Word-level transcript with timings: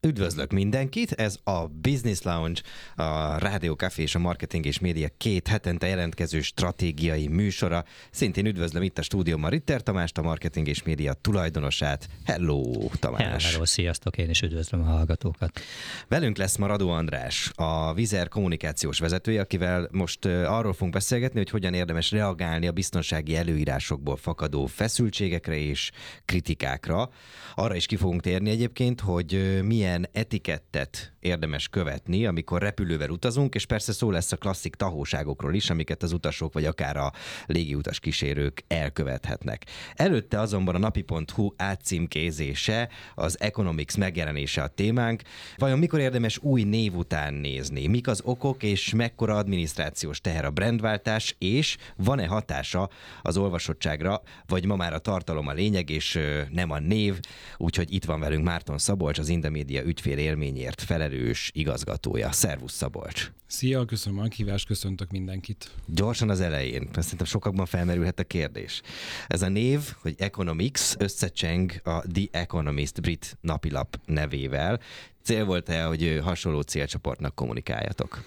Üdvözlök 0.00 0.52
mindenkit, 0.52 1.12
ez 1.12 1.36
a 1.44 1.66
Business 1.66 2.22
Lounge, 2.22 2.60
a 2.96 3.38
Rádió 3.38 3.74
Café 3.74 4.02
és 4.02 4.14
a 4.14 4.18
Marketing 4.18 4.66
és 4.66 4.78
Média 4.78 5.08
két 5.16 5.48
hetente 5.48 5.86
jelentkező 5.86 6.40
stratégiai 6.40 7.28
műsora. 7.28 7.84
Szintén 8.10 8.46
üdvözlöm 8.46 8.82
itt 8.82 8.98
a 8.98 9.02
stúdióban 9.02 9.50
Ritter 9.50 9.82
Tamást, 9.82 10.18
a 10.18 10.22
Marketing 10.22 10.68
és 10.68 10.82
Média 10.82 11.12
tulajdonosát. 11.12 12.08
Hello, 12.24 12.88
Tamás! 12.98 13.52
Hello, 13.52 13.64
sziasztok, 13.64 14.18
én 14.18 14.30
is 14.30 14.42
üdvözlöm 14.42 14.80
a 14.80 14.84
hallgatókat. 14.84 15.60
Velünk 16.08 16.36
lesz 16.36 16.56
ma 16.56 16.66
Radó 16.66 16.90
András, 16.90 17.50
a 17.54 17.94
Vizer 17.94 18.28
kommunikációs 18.28 18.98
vezetője, 18.98 19.40
akivel 19.40 19.88
most 19.92 20.24
arról 20.24 20.72
fogunk 20.72 20.92
beszélgetni, 20.92 21.38
hogy 21.38 21.50
hogyan 21.50 21.74
érdemes 21.74 22.10
reagálni 22.10 22.66
a 22.66 22.72
biztonsági 22.72 23.36
előírásokból 23.36 24.16
fakadó 24.16 24.66
feszültségekre 24.66 25.56
és 25.56 25.90
kritikákra. 26.24 27.10
Arra 27.54 27.74
is 27.74 27.86
ki 27.86 27.96
fogunk 27.96 28.20
térni 28.20 28.50
egyébként, 28.50 29.00
hogy 29.00 29.60
milyen 29.64 29.86
milyen 29.88 30.08
etikettet 30.12 31.12
érdemes 31.20 31.68
követni, 31.68 32.26
amikor 32.26 32.62
repülővel 32.62 33.10
utazunk, 33.10 33.54
és 33.54 33.66
persze 33.66 33.92
szó 33.92 34.10
lesz 34.10 34.32
a 34.32 34.36
klasszik 34.36 34.74
tahóságokról 34.74 35.54
is, 35.54 35.70
amiket 35.70 36.02
az 36.02 36.12
utasok 36.12 36.52
vagy 36.52 36.64
akár 36.64 36.96
a 36.96 37.12
légiutas 37.46 38.00
kísérők 38.00 38.64
elkövethetnek. 38.66 39.64
Előtte 39.94 40.40
azonban 40.40 40.74
a 40.74 40.78
napi.hu 40.78 41.52
átcímkézése, 41.56 42.88
az 43.14 43.40
Economics 43.40 43.96
megjelenése 43.96 44.62
a 44.62 44.68
témánk. 44.68 45.22
Vajon 45.56 45.78
mikor 45.78 46.00
érdemes 46.00 46.38
új 46.38 46.62
név 46.62 46.94
után 46.94 47.34
nézni? 47.34 47.86
Mik 47.86 48.08
az 48.08 48.20
okok 48.24 48.62
és 48.62 48.94
mekkora 48.94 49.36
adminisztrációs 49.36 50.20
teher 50.20 50.44
a 50.44 50.50
brandváltás, 50.50 51.34
és 51.38 51.76
van-e 51.96 52.26
hatása 52.26 52.88
az 53.22 53.36
olvasottságra, 53.36 54.22
vagy 54.46 54.64
ma 54.64 54.76
már 54.76 54.92
a 54.92 54.98
tartalom 54.98 55.46
a 55.46 55.52
lényeg, 55.52 55.90
és 55.90 56.18
nem 56.50 56.70
a 56.70 56.78
név? 56.78 57.20
Úgyhogy 57.56 57.92
itt 57.94 58.04
van 58.04 58.20
velünk 58.20 58.44
Márton 58.44 58.78
Szabolcs, 58.78 59.18
az 59.18 59.28
Indemédia 59.28 59.77
média 59.78 59.90
ügyfél 59.90 60.18
élményért 60.18 60.80
felelős 60.82 61.50
igazgatója. 61.54 62.32
Szervusz 62.32 62.72
Szabolcs! 62.72 63.30
Szia, 63.46 63.84
köszönöm 63.84 64.18
a 64.18 64.28
kívást, 64.28 64.66
köszöntök 64.66 65.10
mindenkit. 65.10 65.70
Gyorsan 65.86 66.30
az 66.30 66.40
elején, 66.40 66.88
szerintem 66.92 67.26
sokakban 67.26 67.66
felmerülhet 67.66 68.18
a 68.18 68.24
kérdés. 68.24 68.82
Ez 69.26 69.42
a 69.42 69.48
név, 69.48 69.80
hogy 70.00 70.14
Economics 70.18 70.94
összecseng 70.98 71.80
a 71.84 72.02
The 72.12 72.24
Economist 72.30 73.00
brit 73.00 73.38
napilap 73.40 74.00
nevével. 74.06 74.80
Cél 75.22 75.44
volt-e, 75.44 75.84
hogy 75.84 76.20
hasonló 76.22 76.60
célcsoportnak 76.60 77.34
kommunikáljatok? 77.34 78.24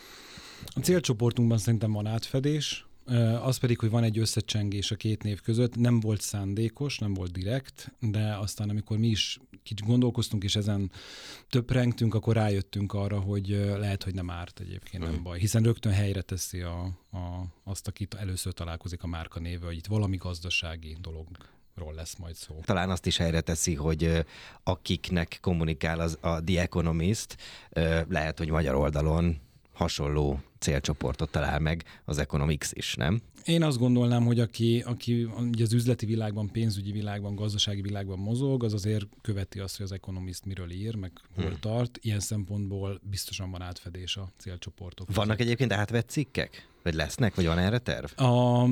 A 0.66 0.80
célcsoportunkban 0.80 1.58
szerintem 1.58 1.92
van 1.92 2.06
átfedés, 2.06 2.86
az 3.42 3.58
pedig, 3.58 3.80
hogy 3.80 3.90
van 3.90 4.04
egy 4.04 4.20
összecsengés 4.20 4.92
a 4.92 4.96
két 4.96 5.24
név 5.24 5.42
között, 5.42 5.76
nem 5.76 6.00
volt 6.00 6.22
szándékos, 6.22 7.00
nem 7.00 7.14
volt 7.14 7.32
direkt, 7.32 7.92
de 8.00 8.36
aztán 8.38 8.70
amikor 8.70 8.98
mi 8.98 9.08
is 9.08 9.40
kicsit 9.64 9.86
gondolkoztunk 9.86 10.44
és 10.44 10.56
ezen 10.56 10.92
töprengtünk, 11.50 12.14
akkor 12.14 12.36
rájöttünk 12.36 12.94
arra, 12.94 13.20
hogy 13.20 13.48
lehet, 13.78 14.04
hogy 14.04 14.14
nem 14.14 14.30
árt 14.30 14.60
egyébként, 14.60 15.04
nem 15.04 15.24
baj. 15.24 15.40
Hiszen 15.40 15.64
rögtön 15.64 15.92
helyre 15.92 16.22
teszi 16.22 16.62
a, 16.62 16.82
a, 17.12 17.46
azt, 17.64 17.88
akit 17.88 18.14
először 18.14 18.54
találkozik 18.54 19.04
a 19.04 19.08
márka 19.08 19.40
néve, 19.40 19.66
hogy 19.66 19.76
itt 19.76 19.88
valami 19.88 20.18
gazdasági 20.18 20.98
dolog 21.02 21.28
ról 21.76 21.94
lesz 21.94 22.16
majd 22.16 22.36
szó. 22.36 22.60
Talán 22.66 22.90
azt 22.90 23.06
is 23.06 23.18
helyre 23.18 23.42
teszi, 23.42 23.76
hogy 23.76 24.26
akiknek 24.64 25.38
kommunikál 25.42 26.00
az, 26.00 26.18
a 26.22 26.44
The 26.44 26.62
Economist, 26.62 27.38
lehet, 28.08 28.38
hogy 28.38 28.50
magyar 28.50 28.76
oldalon 28.76 29.38
hasonló 29.74 30.42
célcsoportot 30.62 31.32
talál 31.32 31.60
meg 31.60 31.84
az 32.06 32.18
Economics 32.18 32.68
is, 32.72 32.96
nem? 32.96 33.22
Én 33.46 33.64
azt 33.64 33.78
gondolnám, 33.78 34.26
hogy 34.26 34.40
aki, 34.40 34.84
aki 34.86 35.24
ugye 35.52 35.64
az 35.64 35.74
üzleti 35.74 36.06
világban, 36.06 36.52
pénzügyi 36.52 36.92
világban, 36.92 37.36
gazdasági 37.36 37.82
világban 37.82 38.20
mozog, 38.20 38.64
az 38.64 38.74
azért 38.74 39.06
követi 39.22 39.60
azt, 39.60 39.78
hogy 39.78 39.86
az 39.86 39.92
Economist 39.92 40.46
miről 40.46 40.72
ír, 40.72 40.96
meg 40.96 41.12
hol 41.36 41.46
hmm. 41.46 41.60
tart. 41.60 42.00
Ilyen 42.02 42.20
szempontból 42.20 43.02
biztosan 43.10 43.52
van 43.52 43.62
átfedés 43.62 44.18
a 44.18 44.32
célcsoportok. 44.38 45.08
Vannak 45.08 45.38
között. 45.38 45.46
egyébként 45.46 45.74
átvett 45.74 46.10
cikkek? 46.10 46.70
Vagy 46.84 46.94
lesznek, 46.94 47.36
vagy 47.36 47.46
van 47.46 47.58
erre 47.58 47.78
terv? 47.78 48.22
A, 48.22 48.68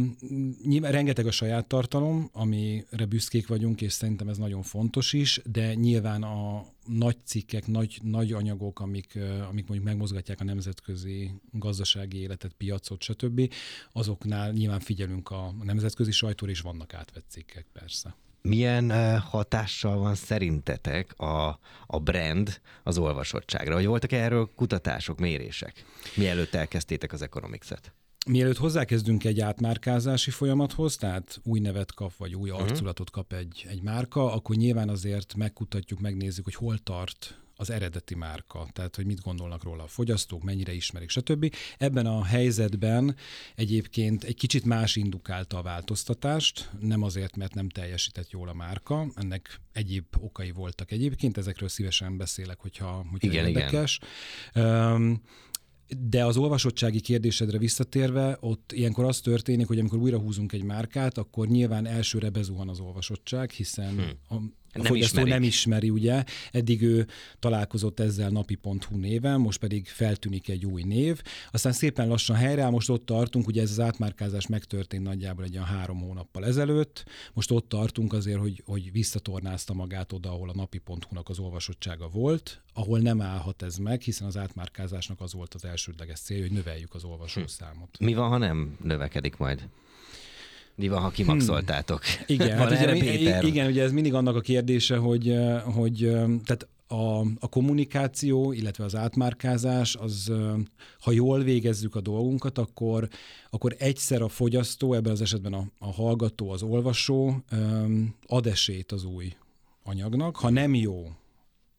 nyilván 0.64 0.92
rengeteg 0.92 1.26
a 1.28 1.32
saját 1.32 1.66
tartalom, 1.66 2.30
amire 2.34 3.06
büszkék 3.10 3.48
vagyunk, 3.48 3.82
és 3.82 3.94
szerintem 3.94 4.28
ez 4.28 4.38
nagyon 4.38 4.62
fontos 4.62 5.14
is, 5.14 5.42
de 5.46 5.74
nyilván 5.74 6.24
a 6.24 6.66
nagy 6.86 7.18
cikkek, 7.24 7.68
nagy, 7.68 8.00
nagy 8.04 8.32
anyagok, 8.32 8.80
amik, 8.80 9.20
amik 9.50 9.68
mondjuk 9.68 9.84
megmozgatják 9.84 10.42
a 10.42 10.44
nemzetközi 10.44 11.32
gazdasági 11.52 11.79
életet, 12.14 12.54
piacot, 12.58 13.02
stb., 13.02 13.54
azoknál 13.92 14.52
nyilván 14.52 14.80
figyelünk 14.80 15.30
a 15.30 15.54
nemzetközi 15.64 16.12
sajtóra, 16.12 16.52
és 16.52 16.62
vannak 16.62 16.94
átvett 16.94 17.26
cikkek 17.30 17.66
persze. 17.74 18.16
Milyen 18.42 19.20
hatással 19.20 19.98
van 19.98 20.16
szerintetek 20.16 21.20
a, 21.20 21.60
a 21.88 22.00
brand 22.00 22.62
az 22.84 22.98
olvasottságra? 22.98 23.74
Vagy 23.74 23.86
voltak 23.86 24.12
erről 24.12 24.50
kutatások, 24.56 25.20
mérések, 25.20 25.86
mielőtt 26.16 26.54
elkezdtétek 26.54 27.14
az 27.14 27.22
Economics-et? 27.22 27.94
Mielőtt 28.28 28.58
hozzákezdünk 28.58 29.24
egy 29.24 29.40
átmárkázási 29.40 30.32
folyamathoz, 30.32 30.96
tehát 30.96 31.40
új 31.44 31.60
nevet 31.60 31.94
kap, 31.94 32.16
vagy 32.18 32.36
új 32.36 32.50
mhm. 32.50 32.62
arculatot 32.62 33.10
kap 33.10 33.34
egy, 33.34 33.66
egy 33.70 33.82
márka, 33.82 34.34
akkor 34.34 34.56
nyilván 34.56 34.90
azért 34.90 35.36
megkutatjuk, 35.36 36.00
megnézzük, 36.00 36.44
hogy 36.44 36.56
hol 36.56 36.78
tart 36.78 37.40
az 37.60 37.70
eredeti 37.70 38.16
márka, 38.16 38.68
tehát 38.74 38.96
hogy 38.96 39.06
mit 39.06 39.22
gondolnak 39.22 39.64
róla 39.64 39.84
a 39.84 39.88
fogyasztók, 39.88 40.44
mennyire 40.44 40.74
ismerik, 40.74 41.10
stb. 41.10 41.54
Ebben 41.78 42.06
a 42.06 42.24
helyzetben 42.24 43.16
egyébként 43.56 44.24
egy 44.24 44.36
kicsit 44.36 44.66
más 44.66 44.96
indukálta 44.96 45.58
a 45.58 45.62
változtatást, 45.62 46.70
nem 46.80 47.04
azért, 47.04 47.36
mert 47.36 47.54
nem 47.54 47.70
teljesített 47.70 48.30
jól 48.30 48.50
a 48.50 48.54
márka, 48.54 49.12
ennek 49.16 49.62
egyéb 49.72 50.06
okai 50.20 50.52
voltak 50.52 50.92
egyébként, 50.92 51.38
ezekről 51.38 51.70
szívesen 51.70 52.18
beszélek, 52.18 52.60
hogyha, 52.60 53.06
hogyha 53.12 53.28
igen, 53.28 53.48
érdekes. 53.48 54.00
Igen. 54.54 54.92
Um, 54.92 55.22
de 56.10 56.26
az 56.26 56.38
olvasottsági 56.38 57.00
kérdésedre 57.00 57.58
visszatérve, 57.58 58.38
ott 58.40 58.72
ilyenkor 58.72 59.06
az 59.06 59.20
történik, 59.20 59.68
hogy 59.68 59.80
amikor 59.80 60.00
újra 60.00 60.20
húzunk 60.20 60.54
egy 60.54 60.64
márkát, 60.64 61.18
akkor 61.18 61.48
nyilván 61.48 61.86
elsőre 61.86 62.30
bezuhan 62.30 62.70
az 62.70 62.80
olvasottság, 62.80 63.50
hiszen 63.50 63.94
hm. 63.94 64.36
a 64.36 64.42
a 64.74 64.78
nem 64.78 64.86
fogyasztó 64.86 65.18
ismerik. 65.18 65.34
nem 65.34 65.44
ismeri, 65.44 65.90
ugye. 65.90 66.24
Eddig 66.52 66.82
ő 66.82 67.08
találkozott 67.40 68.00
ezzel 68.00 68.30
napi.hu 68.30 68.98
néven, 68.98 69.40
most 69.40 69.60
pedig 69.60 69.88
feltűnik 69.88 70.50
egy 70.50 70.66
új 70.66 70.84
név. 70.84 71.22
Aztán 71.52 71.72
szépen 71.72 72.08
lassan 72.08 72.36
helyreáll, 72.36 72.70
most 72.70 72.90
ott 72.90 73.06
tartunk, 73.06 73.48
ugye 73.48 73.62
ez 73.62 73.72
az 73.72 73.80
átmárkázás 73.80 74.48
megtörtént 74.48 75.04
nagyjából 75.04 75.44
egy 75.44 75.54
olyan 75.54 75.66
három 75.66 76.00
hónappal 76.00 76.46
ezelőtt. 76.46 77.06
Most 77.34 77.52
ott 77.52 77.70
tartunk 77.70 78.14
azért, 78.14 78.40
hogy, 78.40 78.64
hogy 78.66 78.92
visszatornázta 78.92 79.74
magát 79.74 80.14
oda, 80.14 80.30
ahol 80.30 80.50
a 80.50 80.54
napi.hu-nak 80.56 81.30
az 81.30 81.40
olvasottsága 81.40 82.08
volt, 82.08 82.62
ahol 82.74 83.00
nem 83.00 83.22
állhat 83.22 83.62
ez 83.62 83.78
meg, 83.78 84.02
hiszen 84.02 84.28
az 84.28 84.38
átmárkázásnak 84.38 85.22
az 85.22 85.34
volt 85.34 85.54
az 85.54 85.66
elsődleges 85.66 86.20
célja, 86.20 86.44
hogy 86.44 86.52
növeljük 86.52 86.94
az 86.94 87.04
olvasószámot. 87.04 88.00
Mi 88.00 88.14
van, 88.14 88.30
ha 88.30 88.38
nem 88.38 88.78
növekedik 88.84 89.38
majd? 89.38 89.68
Mi 90.80 90.88
van, 90.88 91.02
ha 91.02 91.10
kimaxoltátok? 91.10 92.06
Hmm. 92.06 92.24
Igen, 92.28 92.58
hát 92.58 92.72
ugye, 92.72 92.92
Péter? 92.92 93.44
igen, 93.44 93.68
ugye 93.68 93.84
ez 93.84 93.92
mindig 93.92 94.14
annak 94.14 94.36
a 94.36 94.42
kérdése, 94.42 94.98
hogy, 94.98 95.36
hogy 95.64 95.98
tehát 96.46 96.68
a, 96.88 97.20
a 97.20 97.48
kommunikáció, 97.50 98.52
illetve 98.52 98.84
az 98.84 98.96
átmárkázás, 98.96 99.96
az, 99.96 100.32
ha 101.00 101.12
jól 101.12 101.44
végezzük 101.44 101.96
a 101.96 102.02
dolgunkat, 102.02 102.58
akkor, 102.58 103.08
akkor 103.50 103.76
egyszer 103.78 104.22
a 104.22 104.28
fogyasztó, 104.28 104.94
ebben 104.94 105.12
az 105.12 105.22
esetben 105.22 105.54
a, 105.54 105.66
a 105.80 105.92
hallgató, 105.92 106.50
az 106.50 106.62
olvasó 106.62 107.44
ad 108.28 108.46
esélyt 108.46 108.92
az 108.92 109.04
új 109.04 109.34
anyagnak. 109.84 110.36
Ha 110.36 110.50
nem 110.50 110.76
jó 110.76 111.12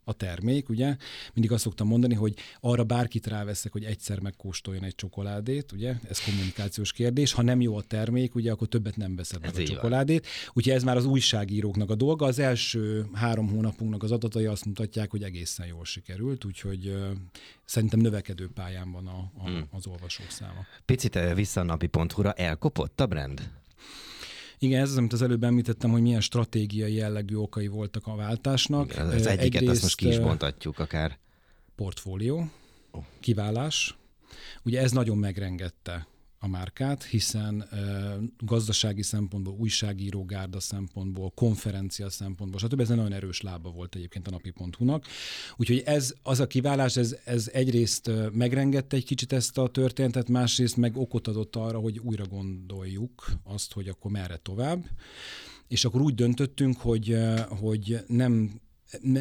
a 0.05 0.13
termék, 0.13 0.69
ugye? 0.69 0.97
Mindig 1.35 1.53
azt 1.53 1.63
szoktam 1.63 1.87
mondani, 1.87 2.15
hogy 2.15 2.35
arra 2.61 2.85
bárkit 2.85 3.27
ráveszek, 3.27 3.73
hogy 3.73 3.85
egyszer 3.85 4.21
megkóstoljon 4.21 4.85
egy 4.85 4.95
csokoládét, 4.95 5.73
ugye? 5.73 5.95
Ez 6.09 6.25
kommunikációs 6.25 6.93
kérdés. 6.93 7.33
Ha 7.33 7.43
nem 7.43 7.61
jó 7.61 7.77
a 7.77 7.83
termék, 7.83 8.35
ugye, 8.35 8.51
akkor 8.51 8.69
többet 8.69 8.97
nem 8.97 9.17
veszed 9.17 9.41
meg 9.41 9.57
a 9.57 9.63
csokoládét. 9.63 10.27
Úgyhogy 10.53 10.73
ez 10.73 10.83
már 10.83 10.97
az 10.97 11.05
újságíróknak 11.05 11.91
a 11.91 11.95
dolga. 11.95 12.27
Az 12.27 12.39
első 12.39 13.07
három 13.13 13.49
hónapunknak 13.49 14.03
az 14.03 14.13
adatai 14.13 14.47
azt 14.47 14.65
mutatják, 14.65 15.11
hogy 15.11 15.23
egészen 15.23 15.67
jól 15.67 15.85
sikerült, 15.85 16.45
úgyhogy 16.45 16.87
uh, 16.87 17.11
szerintem 17.65 18.01
növekedő 18.01 18.49
pályán 18.55 18.93
van 18.93 19.07
a, 19.07 19.31
a, 19.39 19.49
hmm. 19.49 19.65
az 19.71 19.87
olvasók 19.87 20.31
száma. 20.31 20.67
Picit 20.85 21.19
vissza 21.35 21.61
a 21.61 21.65
napi.hu-ra 21.65 22.33
elkopott 22.33 23.01
a 23.01 23.07
brand? 23.07 23.51
Igen, 24.63 24.81
ez 24.81 24.91
az, 24.91 24.97
amit 24.97 25.13
az 25.13 25.23
előbb 25.23 25.45
említettem, 25.45 25.91
hogy 25.91 26.03
milyen 26.03 26.21
stratégiai 26.21 26.95
jellegű 26.95 27.35
okai 27.37 27.67
voltak 27.67 28.07
a 28.07 28.15
váltásnak. 28.15 28.93
Igen, 28.93 29.07
az 29.07 29.27
egyiket 29.27 29.43
Egyrészt, 29.43 29.71
azt 29.73 29.83
most 29.83 29.97
ki 29.97 30.09
is 30.09 30.19
bontatjuk 30.19 30.79
akár. 30.79 31.19
portfólió, 31.77 32.51
kiválás. 33.21 33.97
Ugye 34.63 34.81
ez 34.81 34.93
nagyon 34.93 35.19
megrengette 35.19 36.07
a 36.43 36.49
márkát, 36.49 37.05
hiszen 37.05 37.69
uh, 37.73 38.23
gazdasági 38.39 39.03
szempontból, 39.03 39.55
újságíró 39.59 40.25
gárda 40.25 40.61
szempontból, 40.61 41.31
konferencia 41.31 42.11
szempontból, 42.11 42.61
stb. 42.61 42.81
Ez 42.81 42.91
egy 42.91 42.97
nagyon 42.97 43.13
erős 43.13 43.41
lába 43.41 43.71
volt 43.71 43.95
egyébként 43.95 44.27
a 44.27 44.31
napi.hu-nak. 44.31 45.07
Úgyhogy 45.57 45.83
ez, 45.85 46.15
az 46.23 46.41
a 46.41 46.47
kiválás, 46.47 46.97
ez, 46.97 47.17
ez 47.25 47.49
egyrészt 47.53 48.11
megrengette 48.33 48.97
egy 48.97 49.05
kicsit 49.05 49.33
ezt 49.33 49.59
a 49.59 49.69
történetet, 49.69 50.29
másrészt 50.29 50.77
meg 50.77 50.97
okot 50.97 51.29
adott 51.29 51.57
arra, 51.57 51.79
hogy 51.79 51.99
újra 51.99 52.27
gondoljuk 52.27 53.33
azt, 53.45 53.73
hogy 53.73 53.89
akkor 53.89 54.11
merre 54.11 54.37
tovább. 54.37 54.85
És 55.69 55.85
akkor 55.85 56.01
úgy 56.01 56.15
döntöttünk, 56.15 56.77
hogy, 56.77 57.17
hogy 57.49 57.99
nem 58.07 58.61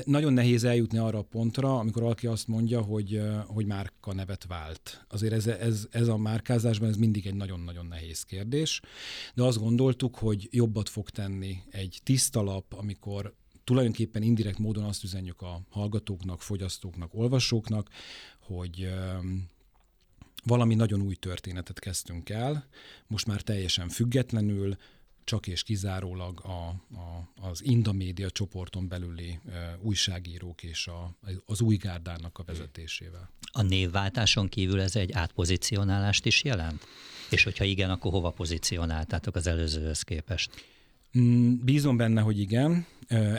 nagyon 0.05 0.33
nehéz 0.33 0.63
eljutni 0.63 0.97
arra 0.97 1.17
a 1.17 1.23
pontra, 1.23 1.79
amikor 1.79 2.01
valaki 2.01 2.27
azt 2.27 2.47
mondja, 2.47 2.81
hogy, 2.81 3.21
hogy 3.45 3.65
márka 3.65 4.13
nevet 4.13 4.45
vált. 4.45 5.05
Azért 5.09 5.33
ez, 5.33 5.47
ez, 5.47 5.87
ez 5.91 6.07
a 6.07 6.17
márkázásban 6.17 6.89
ez 6.89 6.95
mindig 6.95 7.27
egy 7.27 7.35
nagyon-nagyon 7.35 7.85
nehéz 7.85 8.23
kérdés, 8.23 8.81
de 9.35 9.43
azt 9.43 9.59
gondoltuk, 9.59 10.15
hogy 10.15 10.47
jobbat 10.51 10.89
fog 10.89 11.09
tenni 11.09 11.57
egy 11.69 11.99
tiszta 12.03 12.41
lap, 12.41 12.73
amikor 12.73 13.33
tulajdonképpen 13.63 14.21
indirekt 14.21 14.57
módon 14.57 14.83
azt 14.83 15.03
üzenjük 15.03 15.41
a 15.41 15.61
hallgatóknak, 15.69 16.41
fogyasztóknak, 16.41 17.13
olvasóknak, 17.13 17.89
hogy 18.39 18.89
valami 20.43 20.75
nagyon 20.75 21.01
új 21.01 21.15
történetet 21.15 21.79
kezdtünk 21.79 22.29
el, 22.29 22.67
most 23.07 23.25
már 23.25 23.41
teljesen 23.41 23.89
függetlenül, 23.89 24.77
csak 25.29 25.47
és 25.47 25.63
kizárólag 25.63 26.39
a, 26.43 26.67
a, 26.97 27.31
az 27.49 27.63
Indamédia 27.63 28.29
csoporton 28.29 28.87
belüli 28.87 29.39
e, 29.49 29.77
újságírók 29.81 30.63
és 30.63 30.87
a, 30.87 31.17
az 31.45 31.61
új 31.61 31.75
gárdának 31.75 32.37
a 32.37 32.43
vezetésével. 32.43 33.29
A 33.51 33.61
névváltáson 33.61 34.47
kívül 34.47 34.81
ez 34.81 34.95
egy 34.95 35.11
átpozicionálást 35.11 36.25
is 36.25 36.43
jelent? 36.43 36.85
És 37.29 37.43
hogyha 37.43 37.63
igen, 37.63 37.89
akkor 37.89 38.11
hova 38.11 38.29
pozícionáltátok 38.29 39.35
az 39.35 39.47
előzőhöz 39.47 40.01
képest? 40.01 40.65
Mm, 41.17 41.53
bízom 41.63 41.97
benne, 41.97 42.21
hogy 42.21 42.39
igen. 42.39 42.85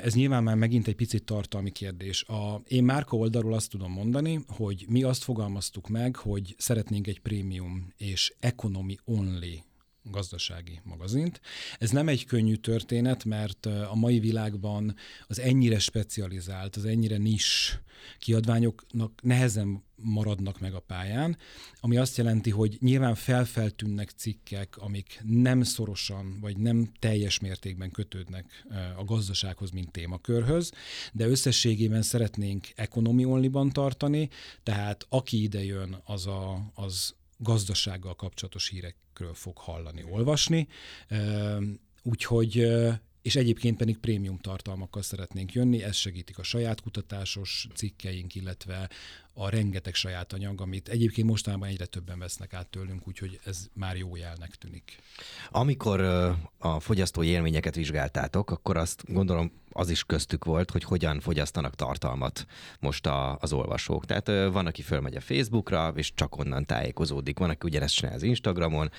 Ez 0.03 0.15
nyilván 0.15 0.43
már 0.43 0.57
megint 0.57 0.87
egy 0.87 0.97
picit 0.97 1.25
tartalmi 1.25 1.71
kérdés. 1.71 2.25
A, 2.25 2.63
én 2.69 2.85
márka 2.85 3.17
oldalról 3.17 3.55
azt 3.55 3.71
tudom 3.71 3.93
mondani, 3.93 4.45
hogy 4.49 4.85
mi 4.89 5.03
azt 5.03 5.23
fogalmaztuk 5.23 5.89
meg, 5.89 6.17
hogy 6.17 6.55
szeretnénk 6.59 7.07
egy 7.07 7.21
prémium 7.21 7.93
és 7.97 8.35
economy 8.41 8.97
only 9.05 9.63
gazdasági 10.11 10.81
magazint. 10.85 11.41
Ez 11.79 11.91
nem 11.91 12.09
egy 12.09 12.25
könnyű 12.25 12.55
történet, 12.55 13.25
mert 13.25 13.67
a 13.67 13.95
mai 13.95 14.19
világban 14.19 14.95
az 15.27 15.39
ennyire 15.39 15.79
specializált, 15.79 16.77
az 16.77 16.85
ennyire 16.85 17.17
nis 17.17 17.81
kiadványoknak 18.19 19.23
nehezen 19.23 19.83
maradnak 20.03 20.61
meg 20.61 20.75
a 20.75 20.81
pályán, 20.81 21.37
ami 21.81 21.97
azt 21.97 22.17
jelenti, 22.17 22.51
hogy 22.51 22.77
nyilván 22.81 23.15
felfeltűnnek 23.15 24.11
cikkek, 24.11 24.77
amik 24.77 25.21
nem 25.25 25.63
szorosan 25.63 26.39
vagy 26.41 26.57
nem 26.57 26.93
teljes 26.99 27.39
mértékben 27.39 27.91
kötődnek 27.91 28.67
a 28.97 29.05
gazdasághoz, 29.05 29.71
mint 29.71 29.91
témakörhöz, 29.91 30.73
de 31.13 31.27
összességében 31.27 32.03
szeretnénk 32.03 32.67
economy 32.75 33.25
only 33.25 33.51
tartani, 33.71 34.29
tehát 34.63 35.07
aki 35.09 35.43
ide 35.43 35.65
jön, 35.65 36.01
az, 36.05 36.27
a, 36.27 36.71
az 36.75 37.15
gazdasággal 37.43 38.15
kapcsolatos 38.15 38.69
hírekről 38.69 39.35
fog 39.35 39.59
hallani, 39.59 40.05
olvasni. 40.11 40.69
Úgyhogy 42.03 42.67
és 43.23 43.37
egyébként 43.37 43.77
pedig 43.77 43.99
prémium 43.99 44.39
tartalmakkal 44.39 45.03
szeretnénk 45.03 45.53
jönni, 45.53 45.83
ez 45.83 45.97
segítik 45.97 46.39
a 46.39 46.43
saját 46.43 46.81
kutatásos 46.81 47.67
cikkeink, 47.75 48.35
illetve 48.35 48.91
a 49.33 49.49
rengeteg 49.49 49.95
saját 49.95 50.33
anyag, 50.33 50.61
amit 50.61 50.89
egyébként 50.89 51.27
mostanában 51.27 51.69
egyre 51.69 51.87
többen 51.87 52.19
vesznek 52.19 52.55
át 52.55 52.67
tőlünk, 52.67 53.09
úgyhogy 53.09 53.41
ez 53.45 53.67
már 53.73 53.97
jó 53.97 54.17
jelnek 54.17 54.55
tűnik. 54.55 54.99
Amikor 55.51 56.01
a 56.59 56.81
fogyasztói 56.81 57.27
élményeket 57.27 57.75
vizsgáltátok, 57.75 58.51
akkor 58.51 58.77
azt 58.77 59.13
gondolom 59.13 59.53
az 59.73 59.91
is 59.91 60.05
köztük 60.05 60.45
volt, 60.45 60.71
hogy 60.71 60.85
hogyan 60.85 61.21
fogyasztanak 61.21 61.75
tartalmat 61.75 62.47
most 62.81 63.07
a, 63.07 63.39
az 63.39 63.53
olvasók. 63.53 64.07
Tehát 64.07 64.53
van, 64.53 64.67
aki 64.67 64.83
fölmegy 64.83 65.17
a 65.17 65.21
Facebookra, 65.21 65.93
és 65.97 66.15
csak 66.15 66.37
onnan 66.37 66.67
tájékozódik. 66.67 67.39
Van, 67.39 67.51
aki 67.51 67.67
ugyanezt 67.67 67.95
csinál 67.95 68.15
az 68.15 68.23
Instagramon, 68.23 68.91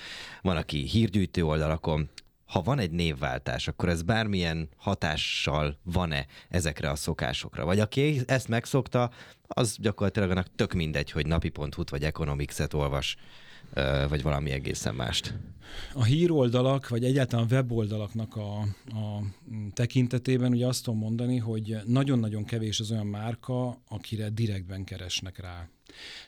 van, 0.42 0.56
aki 0.56 0.86
hírgyűjtő 0.86 1.44
oldalakon 1.44 2.10
ha 2.52 2.62
van 2.62 2.78
egy 2.78 2.90
névváltás, 2.90 3.68
akkor 3.68 3.88
ez 3.88 4.02
bármilyen 4.02 4.68
hatással 4.76 5.78
van-e 5.82 6.26
ezekre 6.48 6.90
a 6.90 6.94
szokásokra? 6.94 7.64
Vagy 7.64 7.80
aki 7.80 8.20
ezt 8.26 8.48
megszokta, 8.48 9.10
az 9.46 9.76
gyakorlatilag 9.80 10.30
annak 10.30 10.54
tök 10.54 10.72
mindegy, 10.72 11.10
hogy 11.10 11.26
napi.hu-t 11.26 11.90
vagy 11.90 12.02
Economics-et 12.02 12.74
olvas, 12.74 13.16
vagy 14.08 14.22
valami 14.22 14.50
egészen 14.50 14.94
mást. 14.94 15.34
A 15.94 16.04
híroldalak, 16.04 16.88
vagy 16.88 17.04
egyáltalán 17.04 17.46
a 17.50 17.54
weboldalaknak 17.54 18.36
a, 18.36 18.60
a 18.86 19.22
tekintetében 19.74 20.52
ugye 20.52 20.66
azt 20.66 20.84
tudom 20.84 20.98
mondani, 20.98 21.38
hogy 21.38 21.76
nagyon-nagyon 21.86 22.44
kevés 22.44 22.80
az 22.80 22.90
olyan 22.90 23.06
márka, 23.06 23.82
akire 23.88 24.28
direktben 24.28 24.84
keresnek 24.84 25.38
rá. 25.38 25.68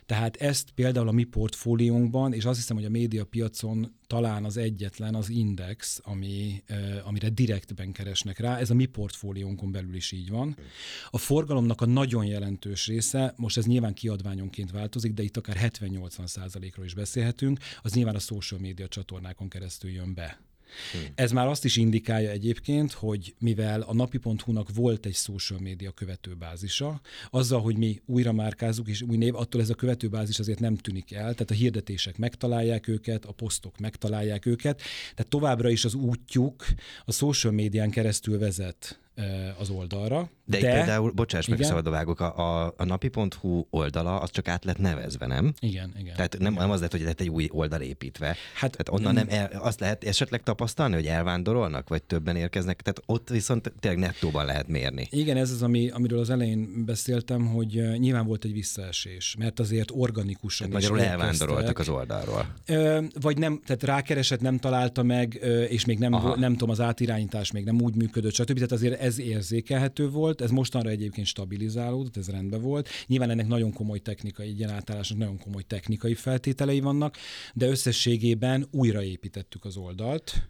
Tehát 0.05 0.35
ezt 0.35 0.71
például 0.75 1.07
a 1.07 1.11
mi 1.11 1.23
portfóliónkban, 1.23 2.33
és 2.33 2.45
azt 2.45 2.57
hiszem, 2.57 2.75
hogy 2.75 2.85
a 2.85 2.89
médiapiacon 2.89 3.93
talán 4.07 4.45
az 4.45 4.57
egyetlen 4.57 5.15
az 5.15 5.29
index, 5.29 5.99
ami, 6.03 6.63
amire 7.03 7.29
direktben 7.29 7.91
keresnek 7.91 8.39
rá, 8.39 8.57
ez 8.57 8.69
a 8.69 8.73
mi 8.73 8.85
portfóliónkon 8.85 9.71
belül 9.71 9.95
is 9.95 10.11
így 10.11 10.29
van. 10.29 10.57
A 11.09 11.17
forgalomnak 11.17 11.81
a 11.81 11.85
nagyon 11.85 12.25
jelentős 12.25 12.87
része, 12.87 13.33
most 13.37 13.57
ez 13.57 13.65
nyilván 13.65 13.93
kiadványonként 13.93 14.71
változik, 14.71 15.13
de 15.13 15.23
itt 15.23 15.37
akár 15.37 15.71
70-80 15.79 16.27
százalékról 16.27 16.85
is 16.85 16.93
beszélhetünk, 16.93 17.59
az 17.81 17.93
nyilván 17.93 18.15
a 18.15 18.19
social 18.19 18.59
media 18.59 18.87
csatornákon 18.87 19.47
keresztül 19.47 19.91
jön 19.91 20.13
be. 20.13 20.44
Hmm. 20.91 21.01
Ez 21.15 21.31
már 21.31 21.47
azt 21.47 21.65
is 21.65 21.75
indikálja 21.75 22.29
egyébként, 22.29 22.91
hogy 22.91 23.35
mivel 23.39 23.81
a 23.81 23.93
napi.hu-nak 23.93 24.75
volt 24.75 25.05
egy 25.05 25.15
social 25.15 25.59
média 25.59 25.91
követőbázisa, 25.91 27.01
azzal, 27.29 27.61
hogy 27.61 27.77
mi 27.77 28.01
újra 28.05 28.31
márkázunk 28.31 28.87
és 28.87 29.01
új 29.01 29.17
név, 29.17 29.35
attól 29.35 29.61
ez 29.61 29.69
a 29.69 29.75
követőbázis 29.75 30.39
azért 30.39 30.59
nem 30.59 30.75
tűnik 30.75 31.11
el, 31.11 31.33
tehát 31.33 31.51
a 31.51 31.53
hirdetések 31.53 32.17
megtalálják 32.17 32.87
őket, 32.87 33.25
a 33.25 33.31
posztok 33.31 33.77
megtalálják 33.77 34.45
őket, 34.45 34.81
tehát 35.15 35.31
továbbra 35.31 35.69
is 35.69 35.85
az 35.85 35.93
útjuk 35.93 36.65
a 37.05 37.11
social 37.11 37.53
médián 37.53 37.89
keresztül 37.89 38.39
vezet 38.39 38.99
az 39.59 39.69
oldalra. 39.69 40.29
De, 40.45 40.59
de 40.59 40.71
például, 40.71 41.11
bocsáss 41.11 41.47
meg, 41.47 41.63
szabad 41.63 41.89
vágok, 41.89 42.19
a, 42.19 42.37
a, 42.63 42.73
a 42.77 42.85
napi.hu 42.85 43.65
oldala 43.69 44.19
az 44.19 44.31
csak 44.31 44.47
át 44.47 44.65
lett 44.65 44.77
nevezve, 44.77 45.25
nem? 45.25 45.53
Igen, 45.59 45.93
igen. 45.99 46.15
Tehát 46.15 46.37
nem, 46.37 46.51
igen. 46.51 46.63
nem 46.63 46.71
az 46.71 46.81
lett, 46.81 46.91
hogy 46.91 47.01
lett 47.01 47.19
egy 47.19 47.29
új 47.29 47.49
oldal 47.51 47.81
építve. 47.81 48.35
Hát 48.53 48.71
Tehát 48.71 48.89
onnan 48.89 49.13
nem, 49.13 49.27
el, 49.29 49.59
azt 49.61 49.79
lehet 49.79 50.03
esetleg 50.03 50.43
tapasztalni, 50.43 50.93
hogy 50.93 51.05
elvándorolnak, 51.05 51.89
vagy 51.89 52.03
többen 52.03 52.35
érkeznek, 52.35 52.81
tehát 52.81 53.01
ott 53.05 53.29
viszont 53.29 53.73
tényleg 53.79 53.99
nettóban 53.99 54.45
lehet 54.45 54.67
mérni. 54.67 55.07
Igen, 55.09 55.37
ez 55.37 55.51
az, 55.51 55.61
ami, 55.61 55.89
amiről 55.89 56.19
az 56.19 56.29
elején 56.29 56.85
beszéltem, 56.85 57.45
hogy 57.45 57.97
nyilván 57.97 58.25
volt 58.25 58.45
egy 58.45 58.53
visszaesés, 58.53 59.35
mert 59.39 59.59
azért 59.59 59.91
organikusan 59.93 60.69
tehát 60.69 60.81
magyarul 60.81 61.11
elvándoroltak 61.11 61.79
az 61.79 61.89
oldalról. 61.89 62.53
Ö, 62.65 63.01
vagy 63.21 63.37
nem, 63.37 63.61
tehát 63.65 63.83
rákeresett, 63.83 64.41
nem 64.41 64.57
találta 64.57 65.03
meg, 65.03 65.33
és 65.69 65.85
még 65.85 65.99
nem, 65.99 66.11
nem 66.35 66.51
tudom, 66.51 66.69
az 66.69 66.81
átirányítás 66.81 67.51
még 67.51 67.63
nem 67.63 67.81
úgy 67.81 67.95
működött, 67.95 68.33
stb. 68.33 68.53
Tehát 68.53 68.71
azért 68.71 69.01
ez 69.05 69.19
érzékelhető 69.19 70.09
volt, 70.09 70.41
ez 70.41 70.49
mostanra 70.51 70.89
egyébként 70.89 71.27
stabilizálódott, 71.27 72.17
ez 72.17 72.29
rendben 72.29 72.61
volt. 72.61 72.89
Nyilván 73.07 73.29
ennek 73.29 73.47
nagyon 73.47 73.73
komoly 73.73 73.99
technikai, 73.99 74.47
egy 74.47 74.63
átállásnak 74.63 75.17
nagyon 75.17 75.37
komoly 75.37 75.63
technikai 75.63 76.13
feltételei 76.13 76.79
vannak, 76.79 77.17
de 77.53 77.67
összességében 77.67 78.67
újraépítettük 78.71 79.65
az 79.65 79.77
oldalt, 79.77 80.49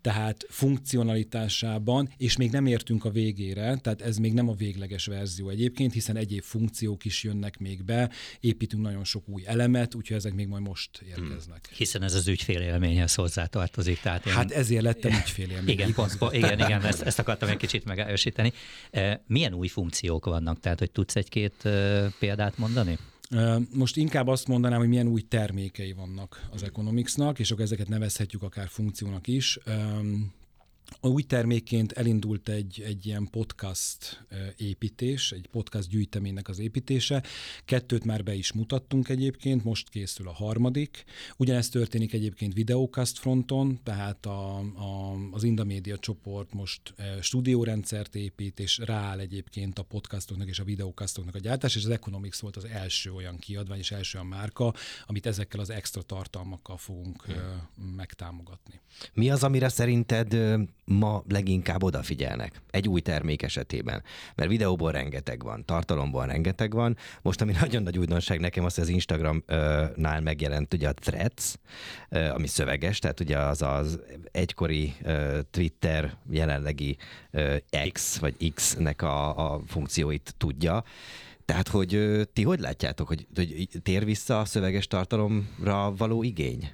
tehát 0.00 0.46
funkcionalitásában, 0.48 2.12
és 2.16 2.36
még 2.36 2.50
nem 2.50 2.66
értünk 2.66 3.04
a 3.04 3.10
végére, 3.10 3.76
tehát 3.76 4.02
ez 4.02 4.16
még 4.16 4.32
nem 4.32 4.48
a 4.48 4.54
végleges 4.54 5.06
verzió 5.06 5.48
egyébként, 5.48 5.92
hiszen 5.92 6.16
egyéb 6.16 6.42
funkciók 6.42 7.04
is 7.04 7.22
jönnek 7.22 7.58
még 7.58 7.84
be, 7.84 8.10
építünk 8.40 8.82
nagyon 8.82 9.04
sok 9.04 9.28
új 9.28 9.42
elemet, 9.46 9.94
úgyhogy 9.94 10.16
ezek 10.16 10.34
még 10.34 10.46
majd 10.46 10.62
most 10.62 11.02
érkeznek. 11.08 11.66
Hmm. 11.66 11.76
Hiszen 11.76 12.02
ez 12.02 12.14
az 12.14 12.28
ügyfélélményhez 12.28 13.14
hozzátartozik. 13.14 14.00
Tehát 14.00 14.26
én... 14.26 14.32
Hát 14.32 14.50
ezért 14.50 14.82
lettem 14.82 15.12
ügyfélélmény. 15.12 15.68
Igen, 15.68 15.92
pont, 15.94 16.32
igen, 16.32 16.58
igen, 16.58 16.84
ezt, 16.84 17.02
ezt 17.02 17.18
akartam 17.18 17.48
egy 17.48 17.56
kicsit 17.56 17.84
megerősíteni. 17.84 18.52
Milyen 19.26 19.54
új 19.54 19.68
funkciók 19.68 20.24
vannak? 20.24 20.60
Tehát, 20.60 20.78
hogy 20.78 20.90
tudsz 20.90 21.16
egy-két 21.16 21.68
példát 22.18 22.58
mondani? 22.58 22.98
Most 23.72 23.96
inkább 23.96 24.26
azt 24.26 24.48
mondanám, 24.48 24.78
hogy 24.78 24.88
milyen 24.88 25.06
új 25.06 25.20
termékei 25.20 25.92
vannak 25.92 26.48
az 26.52 26.62
Economicsnak, 26.62 27.38
és 27.38 27.50
akkor 27.50 27.64
ezeket 27.64 27.88
nevezhetjük 27.88 28.42
akár 28.42 28.68
funkciónak 28.68 29.26
is. 29.26 29.58
Új 31.00 31.22
termékként 31.22 31.92
elindult 31.92 32.48
egy, 32.48 32.82
egy 32.86 33.06
ilyen 33.06 33.28
podcast 33.30 34.26
építés, 34.56 35.32
egy 35.32 35.48
podcast 35.50 35.88
gyűjteménynek 35.88 36.48
az 36.48 36.58
építése. 36.58 37.22
Kettőt 37.64 38.04
már 38.04 38.22
be 38.22 38.34
is 38.34 38.52
mutattunk 38.52 39.08
egyébként, 39.08 39.64
most 39.64 39.88
készül 39.88 40.28
a 40.28 40.32
harmadik. 40.32 41.04
Ugyanezt 41.36 41.72
történik 41.72 42.12
egyébként 42.12 42.54
videócast 42.54 43.18
fronton, 43.18 43.80
tehát 43.82 44.26
a, 44.26 44.58
a, 44.58 45.16
az 45.30 45.42
Indamédia 45.42 45.98
csoport 45.98 46.52
most 46.52 46.94
stúdiórendszert 47.20 48.14
épít, 48.14 48.60
és 48.60 48.78
rááll 48.78 49.18
egyébként 49.18 49.78
a 49.78 49.82
podcastoknak 49.82 50.48
és 50.48 50.58
a 50.58 50.64
videócastoknak 50.64 51.34
a 51.34 51.38
gyártás, 51.38 51.76
és 51.76 51.84
az 51.84 51.90
Economics 51.90 52.40
volt 52.40 52.56
az 52.56 52.64
első 52.64 53.12
olyan 53.12 53.36
kiadvány 53.36 53.78
és 53.78 53.90
első 53.90 54.18
olyan 54.18 54.30
márka, 54.30 54.74
amit 55.06 55.26
ezekkel 55.26 55.60
az 55.60 55.70
extra 55.70 56.02
tartalmakkal 56.02 56.76
fogunk 56.76 57.22
hmm. 57.22 57.94
megtámogatni. 57.96 58.80
Mi 59.12 59.30
az, 59.30 59.44
amire 59.44 59.68
szerinted 59.68 60.36
ma 60.84 61.22
leginkább 61.28 61.82
odafigyelnek 61.82 62.60
egy 62.70 62.88
új 62.88 63.00
termék 63.00 63.42
esetében. 63.42 64.02
Mert 64.34 64.50
videóból 64.50 64.92
rengeteg 64.92 65.42
van, 65.42 65.64
tartalomból 65.64 66.26
rengeteg 66.26 66.72
van. 66.72 66.96
Most, 67.22 67.40
ami 67.40 67.52
nagyon 67.60 67.82
nagy 67.82 67.98
újdonság 67.98 68.40
nekem, 68.40 68.64
az 68.64 68.78
az 68.78 68.88
Instagramnál 68.88 70.20
megjelent 70.20 70.74
ugye 70.74 70.88
a 70.88 70.92
Threads, 70.92 71.54
ami 72.08 72.46
szöveges, 72.46 72.98
tehát 72.98 73.20
ugye 73.20 73.38
az 73.38 73.62
az 73.62 74.00
egykori 74.32 74.94
Twitter 75.50 76.16
jelenlegi 76.30 76.96
X 77.92 78.18
vagy 78.18 78.52
X-nek 78.54 79.02
a, 79.02 79.52
a 79.52 79.60
funkcióit 79.66 80.34
tudja. 80.38 80.84
Tehát, 81.44 81.68
hogy 81.68 82.20
ti 82.32 82.42
hogy 82.42 82.60
látjátok, 82.60 83.08
hogy, 83.08 83.26
hogy 83.34 83.68
tér 83.82 84.04
vissza 84.04 84.40
a 84.40 84.44
szöveges 84.44 84.86
tartalomra 84.86 85.94
való 85.96 86.22
igény? 86.22 86.70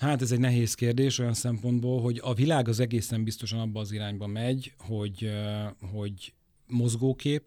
Hát 0.00 0.22
ez 0.22 0.32
egy 0.32 0.38
nehéz 0.38 0.74
kérdés 0.74 1.18
olyan 1.18 1.34
szempontból, 1.34 2.00
hogy 2.00 2.20
a 2.22 2.34
világ 2.34 2.68
az 2.68 2.80
egészen 2.80 3.24
biztosan 3.24 3.60
abba 3.60 3.80
az 3.80 3.92
irányba 3.92 4.26
megy, 4.26 4.72
hogy, 4.78 5.30
hogy 5.92 6.32
mozgókép, 6.66 7.42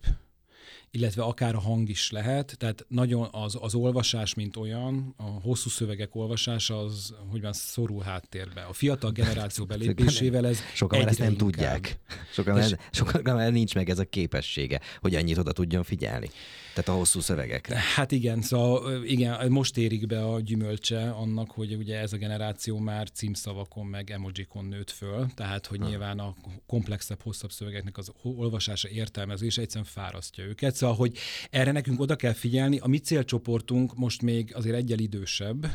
illetve 0.96 1.24
akár 1.24 1.56
a 1.56 1.60
hang 1.60 1.90
is 1.90 2.12
lehet, 2.12 2.56
tehát 2.58 2.86
nagyon 2.88 3.28
az, 3.32 3.58
az 3.62 3.74
olvasás, 3.76 4.34
mint 4.34 4.56
olyan, 4.56 5.14
a 5.18 5.24
hosszú 5.24 5.70
szövegek 5.70 6.16
olvasása 6.16 6.80
az, 6.80 7.14
hogy 7.32 7.42
van, 7.42 7.54
szorul 7.54 8.04
háttérbe. 8.04 8.62
A 8.62 8.74
fiatal 8.74 9.12
generáció 9.22 9.66
belépésével 9.66 10.48
ez 10.48 10.60
Sokan 10.74 11.00
már 11.00 11.08
ezt 11.08 11.20
nem 11.20 11.32
inkább. 11.32 11.48
tudják. 11.48 12.00
Sokan, 12.34 12.54
már, 12.54 12.80
sokan 12.92 13.36
már 13.36 13.52
nincs 13.52 13.76
meg 13.76 13.90
ez 13.90 14.00
a 14.00 14.04
képessége, 14.04 14.80
hogy 15.02 15.16
ennyit 15.16 15.38
oda 15.38 15.52
tudjon 15.52 15.84
figyelni. 15.84 16.30
Tehát 16.74 16.90
a 16.90 16.94
hosszú 16.94 17.20
szövegekre. 17.20 17.80
Hát 17.96 18.12
igen, 18.12 18.42
szóval 18.42 19.04
igen, 19.04 19.52
most 19.52 19.78
érik 19.78 20.08
be 20.08 20.26
a 20.26 20.40
gyümölcse 20.40 21.10
annak, 21.10 21.52
hogy 21.52 21.74
ugye 21.74 22.00
ez 22.00 22.14
a 22.14 22.18
generáció 22.18 22.78
már 22.78 23.12
címszavakon 23.12 23.86
meg 23.86 24.12
emojikon 24.12 24.66
nőtt 24.66 24.92
föl, 24.92 25.28
tehát 25.36 25.66
hogy 25.66 25.80
ha. 25.80 25.88
nyilván 25.88 26.20
a 26.20 26.36
komplexebb, 26.68 27.22
hosszabb 27.22 27.52
szövegeknek 27.52 27.98
az 27.98 28.12
olvasása, 28.22 28.90
értelmezése 28.90 29.62
egyszerűen 29.62 29.90
fárasztja 29.90 30.44
őket. 30.44 30.76
Szóval, 30.84 30.98
hogy 30.98 31.18
erre 31.50 31.72
nekünk 31.72 32.00
oda 32.00 32.16
kell 32.16 32.34
figyelni. 32.34 32.78
A 32.78 32.88
mi 32.88 32.98
célcsoportunk 32.98 33.96
most 33.96 34.22
még 34.22 34.56
azért 34.56 34.75
egyel 34.75 35.00
idősebb, 35.00 35.68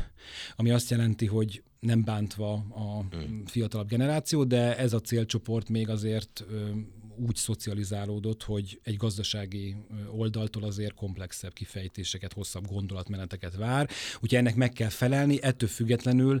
ami 0.55 0.71
azt 0.71 0.89
jelenti, 0.89 1.25
hogy 1.25 1.63
nem 1.79 2.03
bántva 2.03 2.51
a 2.53 3.15
hmm. 3.15 3.45
fiatalabb 3.45 3.87
generáció, 3.87 4.43
de 4.43 4.77
ez 4.77 4.93
a 4.93 5.01
célcsoport 5.01 5.69
még 5.69 5.89
azért 5.89 6.45
úgy 7.27 7.35
szocializálódott, 7.35 8.43
hogy 8.43 8.79
egy 8.83 8.95
gazdasági 8.95 9.75
oldaltól 10.11 10.63
azért 10.63 10.93
komplexebb 10.93 11.53
kifejtéseket, 11.53 12.33
hosszabb 12.33 12.67
gondolatmeneteket 12.67 13.55
vár. 13.55 13.89
Úgyhogy 14.13 14.35
ennek 14.35 14.55
meg 14.55 14.71
kell 14.71 14.89
felelni, 14.89 15.41
ettől 15.41 15.69
függetlenül 15.69 16.39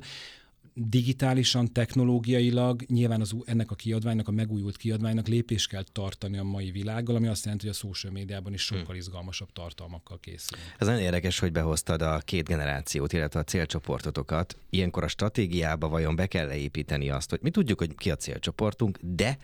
digitálisan, 0.87 1.73
technológiailag 1.73 2.81
nyilván 2.87 3.21
az, 3.21 3.35
ennek 3.45 3.71
a 3.71 3.75
kiadványnak, 3.75 4.27
a 4.27 4.31
megújult 4.31 4.77
kiadványnak 4.77 5.27
lépés 5.27 5.67
kell 5.67 5.83
tartani 5.91 6.37
a 6.37 6.43
mai 6.43 6.71
világgal, 6.71 7.15
ami 7.15 7.27
azt 7.27 7.43
jelenti, 7.43 7.65
hogy 7.65 7.75
a 7.75 7.87
social 7.87 8.13
médiában 8.13 8.53
is 8.53 8.61
sokkal 8.61 8.93
hm. 8.93 8.99
izgalmasabb 8.99 9.51
tartalmakkal 9.53 10.19
készül. 10.19 10.57
Ez 10.77 10.87
nagyon 10.87 11.01
érdekes, 11.01 11.39
hogy 11.39 11.51
behoztad 11.51 12.01
a 12.01 12.21
két 12.25 12.47
generációt, 12.47 13.13
illetve 13.13 13.39
a 13.39 13.43
célcsoportotokat. 13.43 14.57
Ilyenkor 14.69 15.03
a 15.03 15.07
stratégiába 15.07 15.87
vajon 15.87 16.15
be 16.15 16.27
kell 16.27 16.47
leépíteni 16.47 17.09
azt, 17.09 17.29
hogy 17.29 17.39
mi 17.41 17.49
tudjuk, 17.49 17.79
hogy 17.79 17.95
ki 17.95 18.11
a 18.11 18.15
célcsoportunk, 18.15 18.99
de 19.01 19.37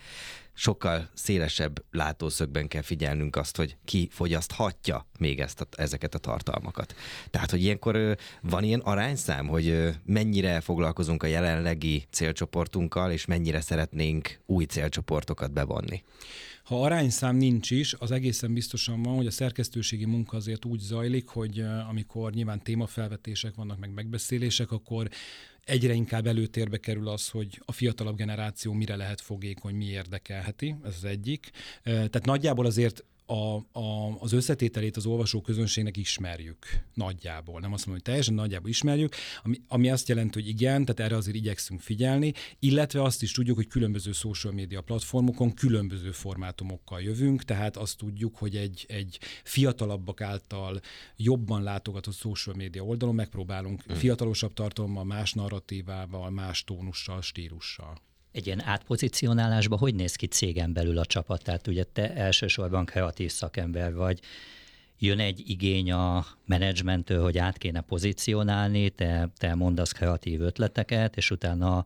sokkal 0.55 1.09
szélesebb 1.13 1.83
látószögben 1.91 2.67
kell 2.67 2.81
figyelnünk 2.81 3.35
azt, 3.35 3.57
hogy 3.57 3.77
ki 3.85 4.07
fogyaszthatja 4.11 5.07
még 5.19 5.39
ezt 5.39 5.61
a, 5.61 5.67
ezeket 5.77 6.15
a 6.15 6.17
tartalmakat. 6.17 6.95
Tehát, 7.29 7.51
hogy 7.51 7.61
ilyenkor 7.63 8.17
van 8.41 8.63
ilyen 8.63 8.79
arányszám, 8.79 9.47
hogy 9.47 9.95
mennyire 10.05 10.61
foglalkozunk 10.61 11.23
a 11.23 11.27
jelenlegi 11.27 12.05
célcsoportunkkal, 12.11 13.11
és 13.11 13.25
mennyire 13.25 13.61
szeretnénk 13.61 14.39
új 14.45 14.65
célcsoportokat 14.65 15.53
bevonni. 15.53 16.03
Ha 16.65 16.81
arányszám 16.83 17.35
nincs 17.35 17.71
is, 17.71 17.93
az 17.93 18.11
egészen 18.11 18.53
biztosan 18.53 19.01
van, 19.03 19.15
hogy 19.15 19.27
a 19.27 19.31
szerkesztőségi 19.31 20.05
munka 20.05 20.37
azért 20.37 20.65
úgy 20.65 20.79
zajlik, 20.79 21.27
hogy 21.27 21.65
amikor 21.89 22.33
nyilván 22.33 22.63
témafelvetések 22.63 23.55
vannak, 23.55 23.79
meg 23.79 23.93
megbeszélések, 23.93 24.71
akkor 24.71 25.09
egyre 25.65 25.93
inkább 25.93 26.27
előtérbe 26.27 26.77
kerül 26.77 27.07
az, 27.07 27.29
hogy 27.29 27.61
a 27.65 27.71
fiatalabb 27.71 28.15
generáció 28.15 28.73
mire 28.73 28.95
lehet 28.95 29.21
fogékony, 29.21 29.75
mi 29.75 29.85
érdekelheti, 29.85 30.75
ez 30.83 30.93
az 30.95 31.03
egyik. 31.03 31.49
Tehát 31.83 32.25
nagyjából 32.25 32.65
azért 32.65 33.03
a, 33.25 33.55
a, 33.79 34.17
az 34.19 34.31
összetételét 34.31 34.97
az 34.97 35.05
olvasó 35.05 35.41
közönségnek 35.41 35.97
ismerjük 35.97 36.65
nagyjából. 36.93 37.59
Nem 37.59 37.73
azt 37.73 37.85
mondom, 37.85 37.93
hogy 37.93 38.03
teljesen 38.03 38.33
nagyjából 38.33 38.69
ismerjük, 38.69 39.15
ami, 39.43 39.61
ami 39.67 39.89
azt 39.89 40.07
jelenti, 40.07 40.39
hogy 40.39 40.49
igen, 40.49 40.85
tehát 40.85 40.99
erre 40.99 41.15
azért 41.15 41.35
igyekszünk 41.35 41.81
figyelni, 41.81 42.33
illetve 42.59 43.01
azt 43.01 43.21
is 43.21 43.31
tudjuk, 43.31 43.55
hogy 43.55 43.67
különböző 43.67 44.11
social 44.11 44.53
media 44.53 44.81
platformokon 44.81 45.53
különböző 45.53 46.11
formátumokkal 46.11 47.01
jövünk, 47.01 47.43
tehát 47.43 47.77
azt 47.77 47.97
tudjuk, 47.97 48.37
hogy 48.37 48.55
egy, 48.55 48.85
egy 48.87 49.19
fiatalabbak 49.43 50.21
által 50.21 50.79
jobban 51.15 51.63
látogatott 51.63 52.15
social 52.15 52.55
media 52.55 52.83
oldalon 52.83 53.15
megpróbálunk 53.15 53.81
hmm. 53.81 53.95
fiatalosabb 53.95 54.53
tartalommal, 54.53 55.03
más 55.03 55.33
narratívával, 55.33 56.29
más 56.29 56.63
tónussal, 56.63 57.21
stílussal 57.21 58.01
egy 58.35 58.45
ilyen 58.45 58.63
átpozicionálásban 58.63 59.77
hogy 59.77 59.95
néz 59.95 60.15
ki 60.15 60.25
cégen 60.25 60.73
belül 60.73 60.97
a 60.97 61.05
csapat? 61.05 61.43
Tehát 61.43 61.67
ugye 61.67 61.83
te 61.83 62.13
elsősorban 62.13 62.85
kreatív 62.85 63.31
szakember 63.31 63.93
vagy, 63.93 64.19
jön 64.99 65.19
egy 65.19 65.43
igény 65.49 65.91
a 65.91 66.25
menedzsmenttől, 66.45 67.21
hogy 67.21 67.37
át 67.37 67.57
kéne 67.57 67.81
pozícionálni, 67.81 68.89
te, 68.89 69.29
te 69.37 69.55
mondasz 69.55 69.91
kreatív 69.91 70.41
ötleteket, 70.41 71.17
és 71.17 71.31
utána 71.31 71.85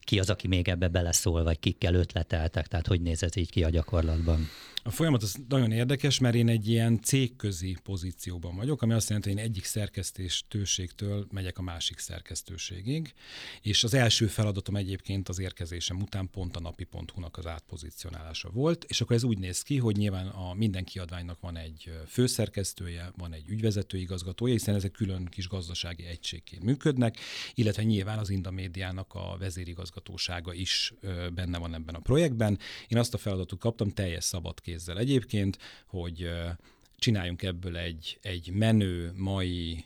ki 0.00 0.18
az, 0.18 0.30
aki 0.30 0.48
még 0.48 0.68
ebbe 0.68 0.88
beleszól, 0.88 1.42
vagy 1.42 1.58
kikkel 1.58 1.94
ötleteltek, 1.94 2.66
tehát 2.66 2.86
hogy 2.86 3.00
néz 3.00 3.22
ez 3.22 3.36
így 3.36 3.50
ki 3.50 3.64
a 3.64 3.70
gyakorlatban? 3.70 4.48
A 4.84 4.90
folyamat 4.90 5.22
az 5.22 5.36
nagyon 5.48 5.72
érdekes, 5.72 6.18
mert 6.18 6.34
én 6.34 6.48
egy 6.48 6.68
ilyen 6.68 7.00
cégközi 7.02 7.76
pozícióban 7.82 8.56
vagyok, 8.56 8.82
ami 8.82 8.92
azt 8.92 9.08
jelenti, 9.08 9.30
hogy 9.30 9.38
én 9.38 9.44
egyik 9.44 9.64
szerkesztőségtől 9.64 11.26
megyek 11.30 11.58
a 11.58 11.62
másik 11.62 11.98
szerkesztőségig, 11.98 13.14
és 13.60 13.84
az 13.84 13.94
első 13.94 14.26
feladatom 14.26 14.76
egyébként 14.76 15.28
az 15.28 15.38
érkezésem 15.38 16.00
után 16.00 16.30
pont 16.30 16.56
a 16.56 16.60
napi.hu-nak 16.60 17.36
az 17.36 17.46
átpozícionálása 17.46 18.50
volt, 18.50 18.84
és 18.84 19.00
akkor 19.00 19.16
ez 19.16 19.24
úgy 19.24 19.38
néz 19.38 19.62
ki, 19.62 19.78
hogy 19.78 19.96
nyilván 19.96 20.26
a 20.26 20.54
minden 20.54 20.84
kiadványnak 20.84 21.40
van 21.40 21.56
egy 21.56 21.92
főszerkesztője, 22.06 23.12
van 23.16 23.32
egy 23.32 23.48
ügyvezető 23.48 23.98
igazgatója, 23.98 24.52
hiszen 24.52 24.74
ezek 24.74 24.90
külön 24.90 25.24
kis 25.24 25.48
gazdasági 25.48 26.04
egységként 26.04 26.62
működnek, 26.62 27.16
illetve 27.54 27.82
nyilván 27.82 28.18
az 28.18 28.30
Indamédiának 28.30 29.14
a 29.14 29.36
vezérigazgatósága 29.38 30.52
is 30.52 30.92
benne 31.34 31.58
van 31.58 31.74
ebben 31.74 31.94
a 31.94 32.00
projektben. 32.00 32.58
Én 32.88 32.98
azt 32.98 33.14
a 33.14 33.18
feladatot 33.18 33.58
kaptam 33.58 33.88
teljes 33.88 34.24
szabad 34.24 34.60
kézzel. 34.72 34.98
Egyébként, 34.98 35.58
hogy 35.86 36.30
csináljunk 36.96 37.42
ebből 37.42 37.76
egy, 37.76 38.18
egy 38.22 38.50
menő, 38.52 39.12
mai, 39.16 39.84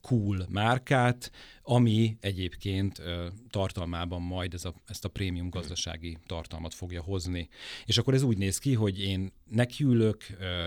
cool 0.00 0.46
márkát, 0.48 1.30
ami 1.62 2.16
egyébként 2.20 3.02
tartalmában 3.50 4.22
majd 4.22 4.54
ez 4.54 4.64
a, 4.64 4.74
ezt 4.86 5.04
a 5.04 5.08
prémium 5.08 5.50
gazdasági 5.50 6.18
tartalmat 6.26 6.74
fogja 6.74 7.02
hozni. 7.02 7.48
És 7.86 7.98
akkor 7.98 8.14
ez 8.14 8.22
úgy 8.22 8.38
néz 8.38 8.58
ki, 8.58 8.74
hogy 8.74 9.00
én 9.00 9.32
nekiülök 9.50 10.26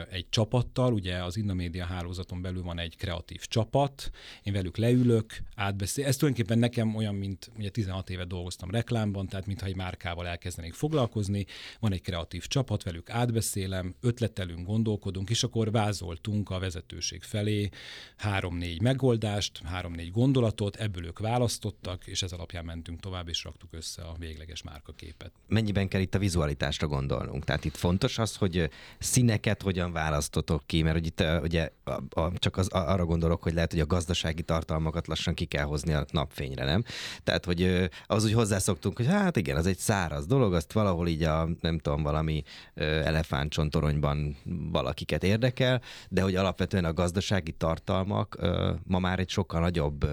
egy 0.10 0.30
csapattal, 0.30 0.94
ugye 0.94 1.24
az 1.24 1.38
Indamédia 1.38 1.86
hálózaton 1.86 2.42
belül 2.42 2.64
van 2.64 2.80
egy 2.80 2.96
kreatív 2.98 3.46
csapat, 3.46 4.10
én 4.44 4.54
velük 4.54 4.78
leülök, 4.78 5.34
átbeszél. 5.56 6.06
Ez 6.06 6.18
tulajdonképpen 6.18 6.60
nekem 6.60 6.96
olyan, 6.96 7.16
mint 7.16 7.52
ugye 7.58 7.70
16 7.70 8.10
éve 8.10 8.26
dolgoztam 8.26 8.72
reklámban, 8.72 9.28
tehát 9.28 9.46
mintha 9.46 9.68
egy 9.68 9.76
márkával 9.76 10.28
elkezdenék 10.28 10.74
foglalkozni, 10.74 11.46
van 11.80 11.94
egy 11.94 12.02
kreatív 12.02 12.48
csapat, 12.48 12.84
velük 12.84 13.10
átbeszélem, 13.10 13.96
ötletelünk, 14.02 14.68
gondolkodunk, 14.68 15.30
és 15.30 15.44
akkor 15.44 15.72
vázoltunk 15.72 16.50
a 16.50 16.60
vezetőség 16.60 17.24
felé 17.24 17.70
három-négy 18.16 18.82
meg 18.82 18.96
megoldást, 18.96 19.62
három-négy 19.64 20.12
gondolatot, 20.12 20.76
ebből 20.86 21.06
ők 21.06 21.20
választottak, 21.20 22.08
és 22.08 22.22
ez 22.22 22.32
alapján 22.32 22.66
mentünk 22.66 23.00
tovább, 23.00 23.28
és 23.28 23.44
raktuk 23.44 23.74
össze 23.74 24.02
a 24.02 24.16
végleges 24.20 24.62
márkaképet. 24.64 25.32
Mennyiben 25.48 25.88
kell 25.88 26.02
itt 26.02 26.16
a 26.16 26.20
vizualitásra 26.20 26.88
gondolnunk? 26.88 27.44
Tehát 27.44 27.66
itt 27.66 27.76
fontos 27.76 28.18
az, 28.18 28.36
hogy 28.36 28.70
színeket 29.00 29.62
hogyan 29.62 29.92
választotok 29.92 30.64
ki, 30.66 30.82
mert 30.82 30.96
hogy 30.96 31.06
itt 31.06 31.24
ugye 31.42 31.72
a, 31.84 32.20
a, 32.22 32.32
csak 32.36 32.58
az, 32.58 32.68
arra 32.68 33.06
gondolok, 33.06 33.44
hogy 33.44 33.54
lehet, 33.54 33.72
hogy 33.72 33.80
a 33.80 33.86
gazdasági 33.86 34.42
tartalmakat 34.42 35.08
lassan 35.08 35.34
ki 35.34 35.46
kell 35.46 35.64
hozni 35.64 35.94
a 35.94 36.06
napfényre, 36.12 36.66
nem? 36.66 36.84
Tehát, 37.24 37.46
hogy 37.46 37.90
az 38.06 38.26
úgy 38.26 38.34
hozzászoktunk, 38.34 38.98
hogy 38.98 39.08
hát 39.08 39.38
igen, 39.38 39.58
az 39.58 39.66
egy 39.66 39.78
száraz 39.78 40.26
dolog, 40.26 40.54
azt 40.54 40.72
valahol 40.72 41.08
így 41.08 41.24
a, 41.24 41.50
nem 41.62 41.80
tudom, 41.80 42.04
valami 42.04 42.44
elefántcsontoronyban 42.76 44.38
valakiket 44.72 45.24
érdekel, 45.24 45.82
de 46.10 46.22
hogy 46.22 46.36
alapvetően 46.36 46.86
a 46.86 46.94
gazdasági 46.94 47.52
tartalmak 47.52 48.38
ma 48.84 49.00
már 49.00 49.20
egy 49.20 49.30
sokkal 49.30 49.60
nagyobb 49.60 50.06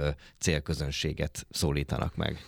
célközönséget 0.62 1.46
szólítanak 1.50 2.16
meg. 2.16 2.38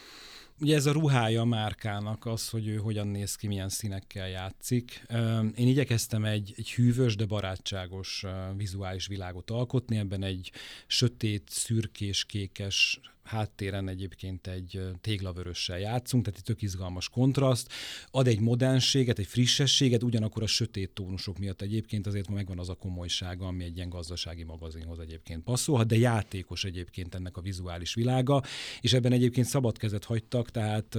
Ugye 0.60 0.74
ez 0.74 0.86
a 0.86 0.92
ruhája 0.92 1.40
a 1.40 1.44
márkának 1.44 2.26
az, 2.26 2.48
hogy 2.48 2.68
ő 2.68 2.76
hogyan 2.76 3.06
néz 3.06 3.34
ki, 3.34 3.46
milyen 3.46 3.68
színekkel 3.68 4.28
játszik. 4.28 5.06
Én 5.54 5.68
igyekeztem 5.68 6.24
egy, 6.24 6.54
egy 6.56 6.72
hűvös, 6.72 7.16
de 7.16 7.24
barátságos 7.24 8.24
vizuális 8.56 9.06
világot 9.06 9.50
alkotni, 9.50 9.96
ebben 9.96 10.22
egy 10.22 10.52
sötét, 10.86 11.42
szürkés, 11.48 12.24
kékes 12.24 13.00
háttéren 13.24 13.88
egyébként 13.88 14.46
egy 14.46 14.80
téglavörössel 15.00 15.78
játszunk, 15.78 16.24
tehát 16.24 16.38
egy 16.38 16.44
tök 16.44 16.62
izgalmas 16.62 17.08
kontraszt, 17.08 17.72
ad 18.10 18.26
egy 18.26 18.40
modernséget, 18.40 19.18
egy 19.18 19.26
frissességet, 19.26 20.02
ugyanakkor 20.02 20.42
a 20.42 20.46
sötét 20.46 20.90
tónusok 20.90 21.38
miatt 21.38 21.62
egyébként 21.62 22.06
azért 22.06 22.28
megvan 22.28 22.58
az 22.58 22.68
a 22.68 22.74
komolysága, 22.74 23.46
ami 23.46 23.64
egy 23.64 23.76
ilyen 23.76 23.88
gazdasági 23.88 24.44
magazinhoz 24.44 24.98
egyébként 24.98 25.44
passzolhat, 25.44 25.86
de 25.86 25.96
játékos 25.96 26.64
egyébként 26.64 27.14
ennek 27.14 27.36
a 27.36 27.40
vizuális 27.40 27.94
világa, 27.94 28.42
és 28.80 28.92
ebben 28.92 29.12
egyébként 29.12 29.46
szabad 29.46 29.78
kezet 29.78 30.04
hagytak, 30.04 30.50
tehát 30.50 30.98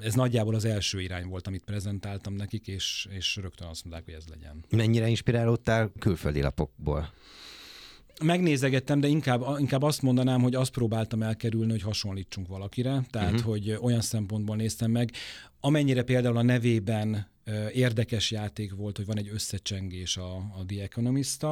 ez 0.00 0.14
nagyjából 0.14 0.54
az 0.54 0.64
első 0.64 1.00
irány 1.00 1.28
volt, 1.28 1.46
amit 1.46 1.64
prezentáltam 1.64 2.34
nekik, 2.34 2.66
és, 2.66 3.08
és 3.10 3.36
rögtön 3.36 3.68
azt 3.68 3.84
mondták, 3.84 4.04
hogy 4.04 4.14
ez 4.14 4.26
legyen. 4.28 4.64
Mennyire 4.70 5.08
inspirálódtál 5.08 5.92
külföldi 5.98 6.42
lapokból? 6.42 7.12
Megnézegettem, 8.22 9.00
de 9.00 9.06
inkább, 9.06 9.44
inkább 9.58 9.82
azt 9.82 10.02
mondanám, 10.02 10.42
hogy 10.42 10.54
azt 10.54 10.70
próbáltam 10.70 11.22
elkerülni, 11.22 11.70
hogy 11.70 11.82
hasonlítsunk 11.82 12.48
valakire, 12.48 13.02
tehát 13.10 13.32
uh-huh. 13.32 13.50
hogy 13.50 13.78
olyan 13.80 14.00
szempontból 14.00 14.56
néztem 14.56 14.90
meg, 14.90 15.10
amennyire 15.60 16.02
például 16.02 16.36
a 16.36 16.42
nevében 16.42 17.28
érdekes 17.72 18.30
játék 18.30 18.74
volt, 18.74 18.96
hogy 18.96 19.06
van 19.06 19.18
egy 19.18 19.30
összecsengés 19.32 20.16
a, 20.16 20.36
a 20.36 20.64
The 20.66 20.82
economist 20.82 21.44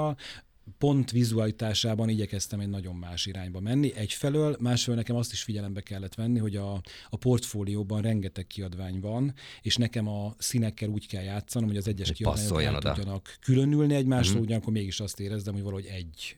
pont 0.79 1.11
vizualitásában 1.11 2.09
igyekeztem 2.09 2.61
egy 2.61 2.69
nagyon 2.69 2.95
más 2.95 3.27
irányba 3.27 3.61
menni. 3.61 3.95
Egyfelől, 3.95 4.57
másfelől 4.61 4.97
nekem 4.99 5.17
azt 5.17 5.33
is 5.33 5.43
figyelembe 5.43 5.81
kellett 5.81 6.15
venni, 6.15 6.39
hogy 6.39 6.57
a, 6.57 6.81
a 7.11 7.17
portfólióban 7.17 8.03
rengeteg 8.03 8.47
kiadvány 8.47 9.01
van, 9.01 9.35
és 9.63 9.77
nekem 9.77 10.09
a 10.09 10.35
színekkel 10.39 10.89
úgy 10.89 11.07
kell 11.07 11.23
játszanom, 11.23 11.69
hogy 11.69 11.77
az 11.77 11.89
egyes 11.89 12.13
kiadványok 12.13 12.63
el 12.63 12.79
tudjanak 12.79 13.37
különülni 13.41 13.95
egymásról, 13.95 14.35
mm-hmm. 14.35 14.45
ugyanakkor 14.45 14.73
mégis 14.73 15.01
azt 15.01 15.21
érezdem, 15.21 15.55
hogy 15.55 15.63
valahogy 15.63 15.87
egy 15.87 16.37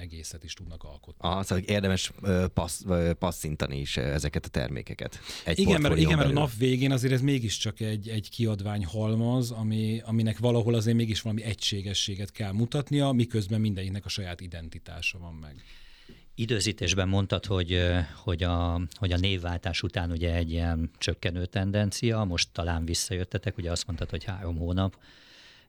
egészet 0.00 0.44
is 0.44 0.54
tudnak 0.54 0.82
alkotni. 0.82 1.28
Ah, 1.28 1.44
szóval 1.44 1.64
érdemes 1.64 2.12
passz, 2.54 2.82
passzintani 3.18 3.80
is 3.80 3.96
ezeket 3.96 4.44
a 4.44 4.48
termékeket. 4.48 5.18
Egy 5.44 5.58
igen, 5.58 5.80
mert, 5.80 5.96
igen, 5.96 6.16
mert 6.16 6.30
a 6.30 6.32
nap 6.32 6.50
végén 6.58 6.92
azért 6.92 7.12
ez 7.12 7.20
mégiscsak 7.20 7.80
egy, 7.80 8.08
egy 8.08 8.30
kiadvány 8.30 8.84
halmaz, 8.84 9.50
ami, 9.50 10.02
aminek 10.04 10.38
valahol 10.38 10.74
azért 10.74 10.96
mégis 10.96 11.22
valami 11.22 11.42
egységességet 11.42 12.32
kell 12.32 12.52
mutatnia, 12.52 13.12
miközben 13.12 13.60
mindenkinek 13.60 14.04
a 14.04 14.08
saját 14.08 14.40
identitása 14.40 15.18
van 15.18 15.34
meg. 15.34 15.62
Időzítésben 16.34 17.08
mondtad, 17.08 17.46
hogy, 17.46 17.82
hogy, 18.22 18.42
a, 18.42 18.80
hogy 18.94 19.12
a 19.12 19.16
névváltás 19.16 19.82
után 19.82 20.10
ugye 20.10 20.34
egy 20.34 20.50
ilyen 20.50 20.90
csökkenő 20.98 21.46
tendencia, 21.46 22.24
most 22.24 22.48
talán 22.52 22.84
visszajöttetek, 22.84 23.56
ugye 23.56 23.70
azt 23.70 23.86
mondtad, 23.86 24.10
hogy 24.10 24.24
három 24.24 24.56
hónap, 24.56 24.96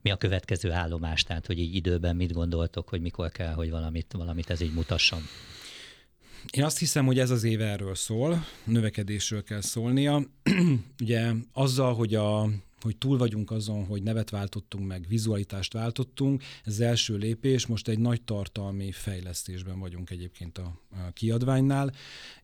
mi 0.01 0.12
a 0.12 0.15
következő 0.15 0.72
állomás, 0.72 1.24
tehát 1.24 1.46
hogy 1.46 1.60
így 1.60 1.75
időben 1.75 2.15
mit 2.15 2.34
gondoltok, 2.34 2.89
hogy 2.89 3.01
mikor 3.01 3.31
kell, 3.31 3.53
hogy 3.53 3.70
valamit, 3.70 4.13
valamit 4.17 4.50
ez 4.50 4.62
így 4.62 4.74
mutasson? 4.74 5.22
Én 6.51 6.63
azt 6.63 6.79
hiszem, 6.79 7.05
hogy 7.05 7.20
ez 7.20 7.29
az 7.29 7.43
év 7.43 7.62
erről 7.62 7.96
szól, 7.96 8.46
növekedésről 8.63 9.43
kell 9.43 9.62
szólnia. 9.62 10.22
Ugye 11.01 11.31
azzal, 11.53 11.93
hogy 11.93 12.15
a 12.15 12.50
hogy 12.84 12.98
túl 12.98 13.18
vagyunk 13.18 13.52
azon, 13.52 13.86
hogy 13.86 14.04
nevet 14.04 14.30
váltottunk 14.30 14.88
meg, 14.88 15.06
vizualitást 15.08 15.74
váltottunk. 15.74 16.44
Ez 16.64 16.74
az 16.74 16.80
első 16.80 17.18
lépés, 17.18 17.66
most 17.66 17.88
egy 17.88 18.00
nagy 18.00 18.22
tartalmi 18.22 18.92
fejlesztésben 18.92 19.80
vagyunk 19.80 20.10
egyébként 20.10 20.58
a, 20.58 20.80
a 20.92 21.12
kiadványnál. 21.14 21.94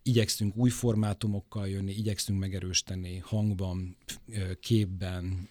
Igyekszünk 0.03 0.58
új 0.58 0.70
formátumokkal 0.70 1.67
jönni, 1.67 1.91
igyekszünk 1.91 2.39
megerősíteni 2.39 3.17
hangban, 3.17 3.98
képben 4.60 5.50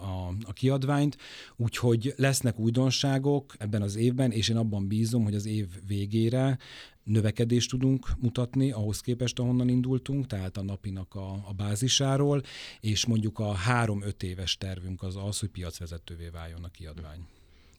a, 0.00 0.28
a 0.42 0.52
kiadványt, 0.52 1.16
úgyhogy 1.56 2.14
lesznek 2.16 2.58
újdonságok 2.58 3.54
ebben 3.58 3.82
az 3.82 3.96
évben, 3.96 4.30
és 4.30 4.48
én 4.48 4.56
abban 4.56 4.88
bízom, 4.88 5.24
hogy 5.24 5.34
az 5.34 5.46
év 5.46 5.66
végére 5.86 6.58
növekedést 7.08 7.70
tudunk 7.70 8.08
mutatni 8.20 8.70
ahhoz 8.70 9.00
képest, 9.00 9.38
ahonnan 9.38 9.68
indultunk, 9.68 10.26
tehát 10.26 10.56
a 10.56 10.62
napinak 10.62 11.14
a, 11.14 11.32
a 11.32 11.52
bázisáról, 11.56 12.42
és 12.80 13.06
mondjuk 13.06 13.38
a 13.38 13.52
három-öt 13.52 14.22
éves 14.22 14.56
tervünk 14.56 15.02
az 15.02 15.16
az, 15.16 15.38
hogy 15.38 15.48
piacvezetővé 15.48 16.28
váljon 16.28 16.64
a 16.64 16.68
kiadvány. 16.68 17.26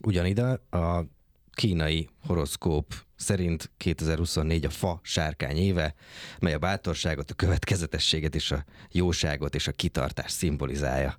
Ugyanide 0.01 0.62
a 0.69 1.06
kínai 1.51 2.10
horoszkóp 2.25 2.93
szerint 3.15 3.71
2024 3.77 4.65
a 4.65 4.69
fa 4.69 4.99
sárkány 5.04 5.58
éve, 5.58 5.93
mely 6.39 6.54
a 6.54 6.60
bátorságot, 6.60 7.32
a 7.32 7.34
következetességet 7.34 8.36
és 8.36 8.51
a 8.51 8.65
jóságot 8.91 9.56
és 9.56 9.67
a 9.67 9.71
kitartást 9.71 10.36
szimbolizálja. 10.36 11.17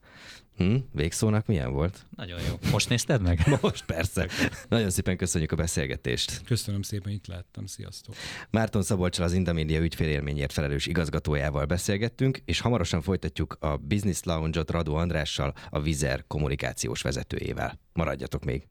Hm? 0.60 0.76
Végszónak 0.92 1.46
milyen 1.46 1.72
volt? 1.72 2.06
Nagyon 2.16 2.40
jó. 2.48 2.70
Most 2.70 2.88
nézted 2.88 3.22
meg? 3.22 3.46
Most 3.60 3.84
persze. 3.84 4.28
Nagyon 4.68 4.90
szépen 4.90 5.16
köszönjük 5.16 5.52
a 5.52 5.56
beszélgetést. 5.56 6.42
Köszönöm 6.44 6.82
szépen, 6.82 7.12
itt 7.12 7.26
láttam. 7.26 7.66
Sziasztok. 7.66 8.14
Márton 8.50 8.82
Szabolcsal 8.82 9.24
az 9.24 9.32
Indamédia 9.32 9.80
ügyfélélményért 9.80 10.52
felelős 10.52 10.86
igazgatójával 10.86 11.64
beszélgettünk, 11.64 12.42
és 12.44 12.60
hamarosan 12.60 13.02
folytatjuk 13.02 13.56
a 13.60 13.76
Business 13.76 14.20
Lounge-ot 14.22 14.70
Radó 14.70 14.94
Andrással, 14.94 15.54
a 15.70 15.80
Vizer 15.80 16.24
kommunikációs 16.26 17.02
vezetőjével. 17.02 17.78
Maradjatok 17.92 18.44
még. 18.44 18.66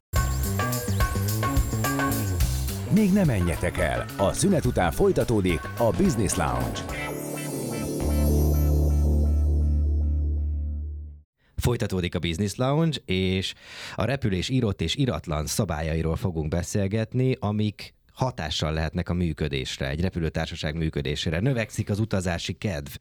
Még 2.93 3.13
nem 3.13 3.25
menjetek 3.25 3.77
el. 3.77 4.05
A 4.17 4.33
szünet 4.33 4.65
után 4.65 4.91
folytatódik 4.91 5.61
a 5.77 5.89
Business 5.97 6.35
Lounge. 6.35 7.18
Folytatódik 11.69 12.15
a 12.15 12.19
Business 12.19 12.55
Lounge, 12.55 12.97
és 13.05 13.53
a 13.95 14.03
repülés 14.03 14.49
írott 14.49 14.81
és 14.81 14.95
iratlan 14.95 15.45
szabályairól 15.45 16.15
fogunk 16.15 16.49
beszélgetni, 16.49 17.35
amik 17.39 17.93
hatással 18.19 18.73
lehetnek 18.73 19.09
a 19.09 19.13
működésre, 19.13 19.89
egy 19.89 20.01
repülőtársaság 20.01 20.75
működésére. 20.75 21.39
Növekszik 21.39 21.89
az 21.89 21.99
utazási 21.99 22.53
kedv. 22.53 22.91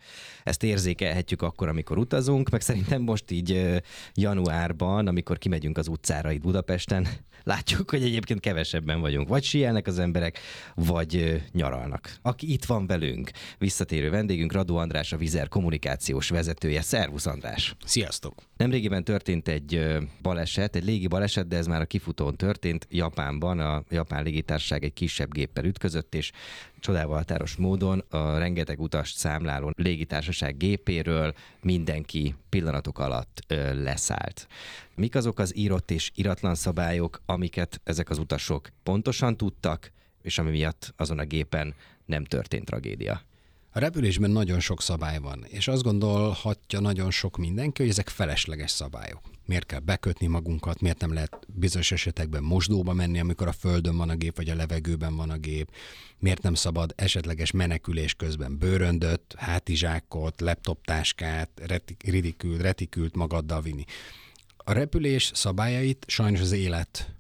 Ezt 0.45 0.63
érzékelhetjük 0.63 1.43
akkor, 1.43 1.69
amikor 1.69 1.99
utazunk, 1.99 2.51
meg 2.51 2.61
szerintem 2.61 3.03
most 3.03 3.31
így 3.31 3.81
januárban, 4.15 5.07
amikor 5.07 5.39
kimegyünk 5.39 5.79
az 5.79 5.89
utcára 5.89 6.31
itt 6.31 6.41
Budapesten, 6.41 7.07
látjuk, 7.45 7.91
hogy 7.91 8.03
egyébként 8.03 8.41
kevesebben 8.41 9.01
vagyunk. 9.01 9.29
Vagy 9.29 9.43
sielnek 9.43 9.87
az 9.87 9.99
emberek, 9.99 10.39
vagy 10.75 11.43
nyaralnak. 11.53 12.17
Aki 12.23 12.53
itt 12.53 12.65
van 12.65 12.87
velünk, 12.87 13.31
visszatérő 13.59 14.11
vendégünk 14.11 14.53
Radó 14.53 14.77
András, 14.77 15.13
a 15.13 15.17
Vizer 15.17 15.49
kommunikációs 15.49 16.29
vezetője. 16.29 16.83
Szervusz 16.83 17.27
András! 17.27 17.77
Sziasztok! 17.85 18.35
Nemrégiben 18.57 19.05
történt 19.05 19.49
egy 19.49 19.99
baleset, 20.23 20.77
egy 20.77 20.85
légi 20.85 21.07
baleset, 21.07 21.49
de 21.49 21.57
ez 21.57 21.67
már 21.67 21.81
a 21.81 21.87
kifutón 21.87 22.37
történt. 22.37 22.87
Japánban 22.91 23.59
a 23.59 23.85
japán 23.91 24.23
légitársaság 24.23 24.85
egy 24.85 24.93
kisebb 25.09 25.33
géppel 25.33 25.65
ütközött, 25.65 26.15
és 26.15 26.33
csodával 26.81 27.17
határos 27.17 27.57
módon 27.57 27.99
a 27.99 28.39
rengeteg 28.39 28.81
utast 28.81 29.17
számláló 29.17 29.73
légitársaság 29.77 30.57
gépéről 30.57 31.35
mindenki 31.61 32.35
pillanatok 32.49 32.99
alatt 32.99 33.41
ö, 33.47 33.83
leszállt. 33.83 34.47
Mik 34.95 35.15
azok 35.15 35.39
az 35.39 35.57
írott 35.57 35.91
és 35.91 36.11
iratlan 36.15 36.55
szabályok, 36.55 37.23
amiket 37.27 37.81
ezek 37.85 38.11
az 38.11 38.19
utasok 38.19 38.69
pontosan 38.83 39.37
tudtak, 39.37 39.93
és 40.23 40.39
ami 40.39 40.51
miatt 40.51 40.93
azon 40.97 41.19
a 41.19 41.25
gépen 41.25 41.75
nem 42.05 42.25
történt 42.25 42.65
tragédia? 42.65 43.23
A 43.73 43.79
repülésben 43.79 44.31
nagyon 44.31 44.61
sok 44.61 44.83
szabály 44.83 45.19
van, 45.19 45.45
és 45.49 45.69
azt 45.69 45.83
gondolhatja 45.83 46.81
nagyon 46.81 47.11
sok 47.11 47.37
mindenki, 47.37 47.83
hogy 47.83 47.91
ezek 47.91 48.09
felesleges 48.09 48.71
szabályok. 48.71 49.21
Miért 49.49 49.67
kell 49.67 49.81
bekötni 49.81 50.27
magunkat, 50.27 50.81
miért 50.81 51.01
nem 51.01 51.13
lehet 51.13 51.39
bizonyos 51.49 51.93
esetekben 51.93 52.43
mosdóba 52.43 52.93
menni, 52.93 53.19
amikor 53.21 53.47
a 53.49 53.53
földön 53.53 53.97
van 53.97 54.09
a 54.09 54.15
gép, 54.15 54.37
vagy 54.37 54.51
a 54.51 54.55
levegőben 54.55 55.17
van 55.17 55.31
a 55.31 55.37
gép, 55.37 55.71
miért 56.19 56.43
nem 56.43 56.55
szabad 56.55 56.93
esetleges 56.97 57.51
menekülés 57.51 58.15
közben 58.15 58.59
bőröndöt, 58.59 59.35
hátizsákot, 59.37 60.41
laptoptáskát, 60.41 61.51
retikült, 61.67 62.61
retikült 62.61 63.15
magaddal 63.15 63.63
vinni. 63.63 63.85
A 64.57 64.73
repülés 64.73 65.31
szabályait 65.35 66.05
sajnos 66.09 66.41
az 66.41 66.53
élet 66.53 67.18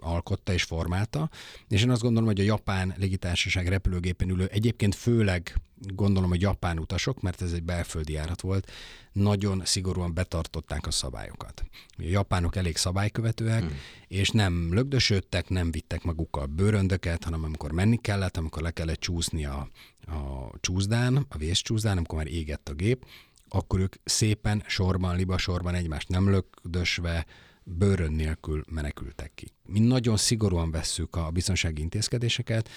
alkotta 0.00 0.52
és 0.52 0.62
formálta, 0.62 1.30
és 1.68 1.82
én 1.82 1.90
azt 1.90 2.02
gondolom, 2.02 2.28
hogy 2.28 2.40
a 2.40 2.44
japán 2.44 2.94
légitársaság 2.96 3.68
repülőgépen 3.68 4.30
ülő, 4.30 4.46
egyébként 4.46 4.94
főleg 4.94 5.60
gondolom, 5.80 6.28
hogy 6.28 6.40
japán 6.40 6.78
utasok, 6.78 7.20
mert 7.20 7.42
ez 7.42 7.52
egy 7.52 7.62
belföldi 7.62 8.12
járat 8.12 8.40
volt, 8.40 8.70
nagyon 9.12 9.62
szigorúan 9.64 10.14
betartották 10.14 10.86
a 10.86 10.90
szabályokat. 10.90 11.62
A 11.90 12.02
japánok 12.02 12.56
elég 12.56 12.76
szabálykövetőek, 12.76 13.60
hmm. 13.60 13.78
és 14.08 14.30
nem 14.30 14.74
lögdösödtek, 14.74 15.48
nem 15.48 15.70
vittek 15.70 16.02
magukkal 16.02 16.46
bőröndöket, 16.46 17.24
hanem 17.24 17.44
amikor 17.44 17.72
menni 17.72 17.96
kellett, 17.96 18.36
amikor 18.36 18.62
le 18.62 18.70
kellett 18.70 19.00
csúszni 19.00 19.44
a, 19.44 19.68
a 20.06 20.50
csúszdán, 20.60 21.26
a 21.28 21.36
vészcsúszdán, 21.36 21.96
amikor 21.96 22.18
már 22.18 22.26
égett 22.26 22.68
a 22.68 22.74
gép, 22.74 23.06
akkor 23.48 23.80
ők 23.80 23.94
szépen 24.04 24.64
sorban, 24.66 25.16
liba 25.16 25.38
sorban 25.38 25.74
egymást 25.74 26.08
nem 26.08 26.30
lögdösve, 26.30 27.26
bőrön 27.76 28.12
nélkül 28.12 28.64
menekültek 28.70 29.32
ki. 29.34 29.52
Mi 29.66 29.78
nagyon 29.78 30.16
szigorúan 30.16 30.70
vesszük 30.70 31.16
a 31.16 31.30
biztonsági 31.30 31.82
intézkedéseket, 31.82 32.68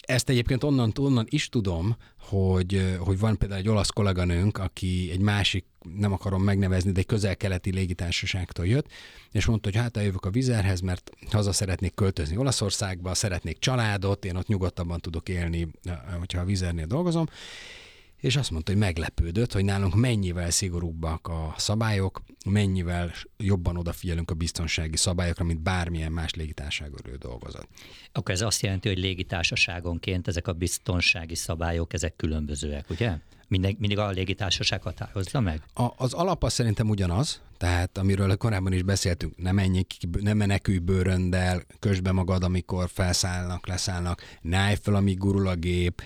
ezt 0.00 0.28
egyébként 0.28 0.64
onnan, 0.64 0.92
onnan 0.98 1.26
is 1.28 1.48
tudom, 1.48 1.96
hogy, 2.18 2.96
hogy 2.98 3.18
van 3.18 3.38
például 3.38 3.60
egy 3.60 3.68
olasz 3.68 3.88
kolléganőnk, 3.88 4.58
aki 4.58 5.08
egy 5.12 5.20
másik, 5.20 5.64
nem 5.96 6.12
akarom 6.12 6.42
megnevezni, 6.42 6.92
de 6.92 6.98
egy 6.98 7.06
közel-keleti 7.06 7.72
légitársaságtól 7.72 8.66
jött, 8.66 8.86
és 9.32 9.46
mondta, 9.46 9.68
hogy 9.70 9.78
hát 9.78 9.96
eljövök 9.96 10.24
a 10.24 10.30
vizerhez, 10.30 10.80
mert 10.80 11.10
haza 11.30 11.52
szeretnék 11.52 11.94
költözni 11.94 12.36
Olaszországba, 12.36 13.14
szeretnék 13.14 13.58
családot, 13.58 14.24
én 14.24 14.36
ott 14.36 14.46
nyugodtabban 14.46 15.00
tudok 15.00 15.28
élni, 15.28 15.68
hogyha 16.18 16.40
a 16.40 16.44
vizernél 16.44 16.86
dolgozom, 16.86 17.26
és 18.20 18.36
azt 18.36 18.50
mondta, 18.50 18.72
hogy 18.72 18.80
meglepődött, 18.80 19.52
hogy 19.52 19.64
nálunk 19.64 19.94
mennyivel 19.94 20.50
szigorúbbak 20.50 21.28
a 21.28 21.54
szabályok, 21.56 22.22
mennyivel 22.44 23.12
jobban 23.36 23.76
odafigyelünk 23.76 24.30
a 24.30 24.34
biztonsági 24.34 24.96
szabályokra, 24.96 25.44
mint 25.44 25.60
bármilyen 25.60 26.12
más 26.12 26.34
légitársaságról 26.34 27.16
dolgozott. 27.16 27.68
Akkor 28.12 28.34
ez 28.34 28.40
azt 28.40 28.62
jelenti, 28.62 28.88
hogy 28.88 28.98
légitársaságonként 28.98 30.28
ezek 30.28 30.48
a 30.48 30.52
biztonsági 30.52 31.34
szabályok, 31.34 31.92
ezek 31.92 32.16
különbözőek, 32.16 32.90
ugye? 32.90 33.16
Mindig, 33.50 33.76
mindig 33.78 33.98
a 33.98 34.10
légitársaság 34.10 34.82
határozza 34.82 35.40
meg? 35.40 35.62
A, 35.74 35.86
az 35.96 36.12
alap 36.12 36.44
az 36.44 36.52
szerintem 36.52 36.88
ugyanaz, 36.88 37.40
tehát 37.56 37.98
amiről 37.98 38.36
korábban 38.36 38.72
is 38.72 38.82
beszéltünk, 38.82 39.36
nem 39.36 39.54
menjék, 39.54 39.92
nem 40.20 40.36
menekülj 40.36 40.78
bőröndel, 40.78 41.62
kösd 41.78 42.12
magad, 42.12 42.42
amikor 42.42 42.88
felszállnak, 42.92 43.66
leszállnak, 43.66 44.22
ne 44.40 44.56
állj 44.56 44.76
fel, 44.82 44.94
amíg 44.94 45.18
gurul 45.18 45.48
a 45.48 45.54
gép, 45.54 46.02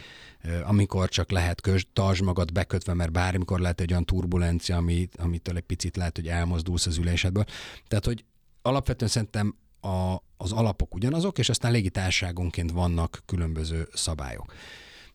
amikor 0.65 1.09
csak 1.09 1.31
lehet, 1.31 1.61
kös, 1.61 1.87
tartsd 1.93 2.23
magad 2.23 2.53
bekötve, 2.53 2.95
mert 2.95 3.13
bármikor 3.13 3.61
lehet 3.61 3.81
egy 3.81 3.91
olyan 3.91 4.05
turbulencia, 4.05 4.77
ami, 4.77 5.09
amitől 5.17 5.57
egy 5.57 5.63
picit 5.63 5.97
lehet, 5.97 6.17
hogy 6.17 6.29
elmozdulsz 6.29 6.87
az 6.87 6.97
ülésedből. 6.97 7.45
Tehát, 7.89 8.05
hogy 8.05 8.25
alapvetően 8.63 9.11
szerintem 9.11 9.57
a, 9.81 10.15
az 10.37 10.53
alapok 10.53 10.95
ugyanazok, 10.95 11.39
és 11.39 11.49
aztán 11.49 11.73
légitárságonként 11.73 12.71
vannak 12.71 13.23
különböző 13.27 13.89
szabályok. 13.93 14.53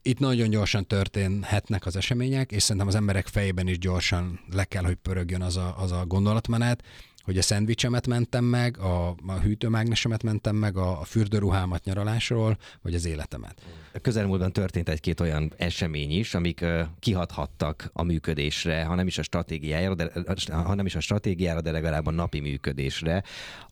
Itt 0.02 0.20
nagyon 0.20 0.50
gyorsan 0.50 0.88
történhetnek 0.88 1.86
az 1.86 1.96
események, 1.96 2.52
és 2.52 2.64
szerintem 2.64 2.88
az 2.88 2.96
emberek 2.96 3.28
fejében 3.28 3.68
is 3.68 3.78
gyorsan 3.78 4.40
le 4.52 4.64
kell, 4.64 4.84
hogy 4.84 4.96
pörögjön 4.96 5.42
az 5.42 5.58
a, 5.58 5.76
az 5.78 5.92
a 5.92 6.06
gondolatmenet, 6.06 6.84
hogy 7.24 7.38
a 7.38 7.42
szendvicsemet 7.42 8.08
mentem 8.08 8.44
meg, 8.44 8.78
a, 8.78 9.16
a 9.28 9.34
hűtőmágnesemet 9.42 10.24
mentem 10.24 10.56
meg, 10.56 10.78
a, 10.78 11.00
a 11.00 11.04
fürdőruhámat 11.04 11.84
nyaralásról, 11.84 12.58
vagy 12.82 12.94
az 12.94 13.06
életemet. 13.06 13.62
Közelmúltban 14.02 14.54
történt 14.54 14.90
egy-két 14.90 15.20
olyan 15.20 15.54
esemény 15.58 16.12
is, 16.12 16.34
amik 16.34 16.60
uh, 16.62 16.82
kihathattak 17.00 17.90
a 17.94 18.04
működésre, 18.04 18.84
ha 18.84 18.96
nem 18.96 19.08
is 19.08 19.18
a 19.18 19.22
stratégiájára, 19.22 19.96
de, 19.96 20.12
ha 20.52 20.76
nem 20.76 20.86
is 20.86 20.96
a 20.96 21.00
stratégiára, 21.00 21.62
de 21.62 21.72
legalább 21.72 22.06
a 22.06 22.12
napi 22.12 22.40
működésre. 22.40 23.24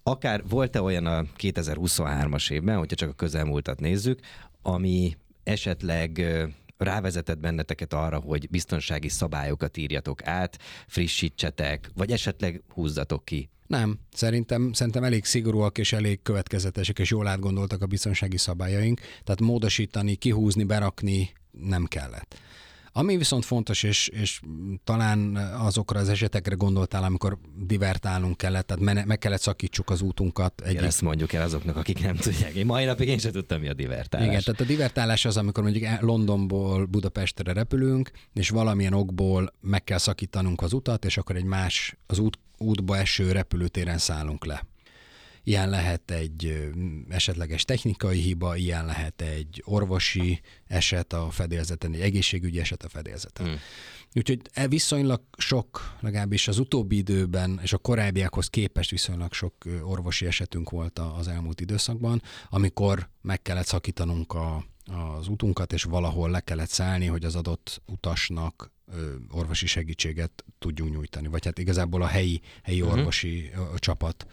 Akár 0.04 0.44
volt-e 0.48 0.82
olyan 0.82 1.06
a 1.06 1.24
2023-as 1.38 2.52
évben, 2.52 2.78
hogyha 2.78 2.96
csak 2.96 3.10
a 3.10 3.14
közelmúltat 3.14 3.80
nézzük, 3.80 4.20
ami 4.62 5.18
esetleg 5.48 6.26
rávezetett 6.78 7.40
benneteket 7.40 7.94
arra, 7.94 8.20
hogy 8.20 8.50
biztonsági 8.50 9.10
szabályokat 9.10 9.78
írjatok 9.78 10.26
át, 10.26 10.58
frissítsetek, 10.88 11.90
vagy 11.96 12.12
esetleg 12.12 12.62
húzzatok 12.74 13.26
ki? 13.26 13.50
Nem, 13.68 14.00
szerintem, 14.14 14.74
szerintem 14.74 15.04
elég 15.04 15.26
szigorúak 15.26 15.78
és 15.78 15.94
elég 15.94 16.22
következetesek 16.22 17.00
és 17.00 17.10
jól 17.10 17.28
átgondoltak 17.28 17.82
a 17.82 17.86
biztonsági 17.86 18.38
szabályaink, 18.38 19.00
tehát 19.00 19.40
módosítani, 19.40 20.16
kihúzni, 20.16 20.64
berakni 20.64 21.32
nem 21.52 21.86
kellett. 21.86 22.40
Ami 22.98 23.18
viszont 23.18 23.46
fontos, 23.46 23.84
és, 23.84 24.08
és 24.08 24.42
talán 24.84 25.36
azokra 25.36 26.00
az 26.00 26.10
esetekre 26.10 26.56
gondoltál, 26.56 27.04
amikor 27.04 27.38
divertálnunk 27.66 28.38
kellett, 28.38 28.68
tehát 28.68 29.06
meg 29.06 29.18
kellett 29.18 29.42
szakítsuk 29.42 29.90
az 29.90 30.02
útunkat. 30.02 30.62
Egy... 30.62 30.76
ezt 30.76 31.02
mondjuk 31.02 31.34
el 31.34 31.42
azoknak, 31.42 31.76
akik 31.76 32.04
nem 32.04 32.16
tudják. 32.16 32.54
Én 32.54 32.66
mai 32.66 32.86
napig 32.86 33.08
én 33.08 33.18
sem 33.18 33.32
tudtam, 33.32 33.60
mi 33.60 33.68
a 33.68 33.74
divertálás. 33.74 34.28
Igen, 34.28 34.42
tehát 34.44 34.62
a 34.62 34.64
divertálás 34.64 35.26
az, 35.26 35.38
amikor 35.38 35.64
mondjuk 35.64 36.02
Londonból 36.02 36.86
Budapestre 36.86 37.54
repülünk, 37.54 38.12
és 38.34 38.50
valamilyen 38.50 38.94
okból 38.94 39.54
meg 39.62 39.84
kell 39.84 39.98
szakítanunk 39.98 40.62
az 40.62 40.74
utat, 40.74 41.06
és 41.06 41.18
akkor 41.18 41.36
egy 41.36 41.44
más, 41.44 41.98
az 42.08 42.20
út, 42.20 42.40
útba 42.58 42.98
eső 42.98 43.32
repülőtéren 43.32 43.98
szállunk 43.98 44.46
le. 44.46 44.64
Ilyen 45.48 45.70
lehet 45.70 46.12
egy 46.12 46.72
esetleges 47.10 47.66
technikai 47.66 48.20
hiba, 48.20 48.56
ilyen 48.56 48.86
lehet 48.86 49.22
egy 49.22 49.64
orvosi 49.66 50.42
eset 50.68 51.14
a 51.14 51.30
fedélzeten, 51.30 51.94
egy 51.94 52.02
egészségügyi 52.02 52.60
eset 52.60 52.84
a 52.84 52.90
fedélzeten. 52.90 53.46
Hmm. 53.46 53.56
Úgyhogy 54.16 54.42
e 54.54 54.68
viszonylag 54.68 55.22
sok, 55.38 55.96
legalábbis 56.00 56.48
az 56.48 56.60
utóbbi 56.60 56.98
időben, 56.98 57.60
és 57.64 57.74
a 57.74 57.78
korábbiakhoz 57.78 58.48
képest 58.48 58.90
viszonylag 58.90 59.34
sok 59.34 59.54
orvosi 59.82 60.26
esetünk 60.26 60.70
volt 60.70 61.00
az 61.00 61.28
elmúlt 61.28 61.62
időszakban, 61.62 62.22
amikor 62.50 63.10
meg 63.22 63.42
kellett 63.42 63.66
szakítanunk 63.66 64.34
a, 64.34 64.66
az 64.88 65.28
utunkat, 65.28 65.74
és 65.74 65.84
valahol 65.84 66.30
le 66.30 66.40
kellett 66.40 66.70
szállni, 66.70 67.06
hogy 67.06 67.26
az 67.26 67.36
adott 67.36 67.82
utasnak 67.86 68.72
orvosi 69.32 69.66
segítséget 69.66 70.44
tudjunk 70.60 70.92
nyújtani. 70.92 71.28
Vagy 71.28 71.46
hát 71.46 71.60
igazából 71.60 72.02
a 72.02 72.06
helyi, 72.06 72.42
helyi 72.64 72.82
uh-huh. 72.82 72.98
orvosi 72.98 73.52
csapat 73.76 74.28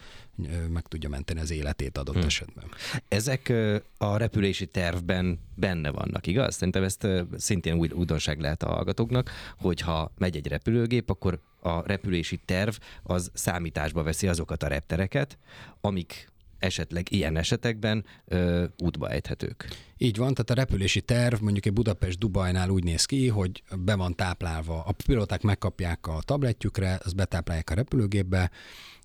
meg 0.69 0.87
tudja 0.87 1.09
menteni 1.09 1.39
az 1.39 1.51
életét 1.51 1.97
adott 1.97 2.15
uh-huh. 2.15 2.29
esetben. 2.29 2.65
Ezek 3.07 3.53
a 3.97 4.17
repülési 4.17 4.65
tervben 4.65 5.39
benne 5.55 5.89
vannak, 5.89 6.27
igaz? 6.27 6.55
Szerintem 6.55 6.83
ezt 6.83 7.07
szintén 7.37 7.73
új 7.73 7.89
újdonság 7.93 8.39
lehet 8.39 8.63
a 8.63 8.67
hallgatóknak, 8.67 9.31
hogyha 9.57 10.11
megy 10.17 10.35
egy 10.35 10.47
repülőgép, 10.47 11.09
akkor 11.09 11.41
a 11.59 11.87
repülési 11.87 12.39
terv 12.45 12.75
az 13.03 13.31
számításba 13.33 14.03
veszi 14.03 14.27
azokat 14.27 14.63
a 14.63 14.67
reptereket, 14.67 15.37
amik 15.81 16.33
esetleg 16.59 17.11
ilyen 17.11 17.37
esetekben 17.37 18.05
ö, 18.25 18.65
útba 18.77 19.09
ejthetők. 19.09 19.67
Így 19.97 20.17
van, 20.17 20.33
tehát 20.33 20.49
a 20.49 20.53
repülési 20.53 21.01
terv 21.01 21.41
mondjuk 21.41 21.65
egy 21.65 21.73
Budapest-Dubajnál 21.73 22.69
úgy 22.69 22.83
néz 22.83 23.05
ki, 23.05 23.27
hogy 23.27 23.63
be 23.77 23.95
van 23.95 24.15
táplálva, 24.15 24.83
a 24.83 24.91
pilóták 25.05 25.41
megkapják 25.41 26.07
a 26.07 26.21
tabletjükre, 26.21 26.99
azt 27.03 27.15
betáplálják 27.15 27.69
a 27.69 27.73
repülőgépbe, 27.73 28.51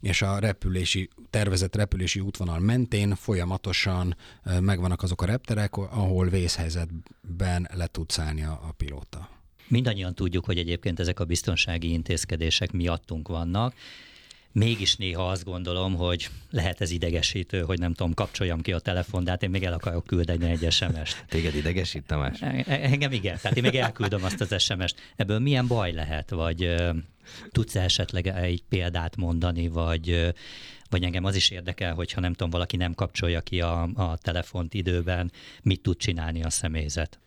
és 0.00 0.22
a 0.22 0.38
repülési, 0.38 1.08
tervezett 1.30 1.76
repülési 1.76 2.20
útvonal 2.20 2.58
mentén 2.58 3.14
folyamatosan 3.14 4.16
megvannak 4.60 5.02
azok 5.02 5.22
a 5.22 5.26
repterek, 5.26 5.76
ahol 5.76 6.28
vészhelyzetben 6.28 7.68
le 7.74 7.86
tud 7.86 8.10
szállni 8.10 8.42
a, 8.42 8.60
a 8.68 8.72
pilóta. 8.72 9.28
Mindannyian 9.68 10.14
tudjuk, 10.14 10.44
hogy 10.44 10.58
egyébként 10.58 11.00
ezek 11.00 11.20
a 11.20 11.24
biztonsági 11.24 11.92
intézkedések 11.92 12.72
miattunk 12.72 13.28
vannak, 13.28 13.74
Mégis 14.52 14.96
néha 14.96 15.28
azt 15.28 15.44
gondolom, 15.44 15.94
hogy 15.94 16.30
lehet 16.50 16.80
ez 16.80 16.90
idegesítő, 16.90 17.60
hogy 17.60 17.78
nem 17.78 17.94
tudom, 17.94 18.14
kapcsoljam 18.14 18.60
ki 18.60 18.72
a 18.72 18.78
telefon, 18.78 19.24
de 19.24 19.30
hát 19.30 19.42
én 19.42 19.50
még 19.50 19.62
el 19.62 19.72
akarok 19.72 20.06
küldeni 20.06 20.50
egy 20.50 20.72
SMS-t. 20.72 21.24
Téged 21.28 21.54
idegesít, 21.54 22.06
Tamás? 22.06 22.42
E, 22.42 22.64
e, 22.66 22.80
engem 22.82 23.12
igen, 23.12 23.38
tehát 23.42 23.56
én 23.56 23.62
még 23.62 23.74
elküldöm 23.74 24.24
azt 24.24 24.40
az 24.40 24.62
SMS-t. 24.62 25.12
Ebből 25.16 25.38
milyen 25.38 25.66
baj 25.66 25.92
lehet, 25.92 26.30
vagy 26.30 26.74
tudsz 27.50 27.74
esetleg 27.74 28.26
egy 28.26 28.62
példát 28.68 29.16
mondani, 29.16 29.68
vagy 29.68 30.32
vagy 30.90 31.04
engem 31.04 31.24
az 31.24 31.34
is 31.34 31.50
érdekel, 31.50 31.94
hogyha 31.94 32.20
nem 32.20 32.32
tudom, 32.32 32.50
valaki 32.50 32.76
nem 32.76 32.94
kapcsolja 32.94 33.40
ki 33.40 33.60
a, 33.60 33.82
a 33.82 34.16
telefont 34.16 34.74
időben, 34.74 35.32
mit 35.62 35.80
tud 35.80 35.96
csinálni 35.96 36.42
a 36.42 36.50
személyzet. 36.50 37.18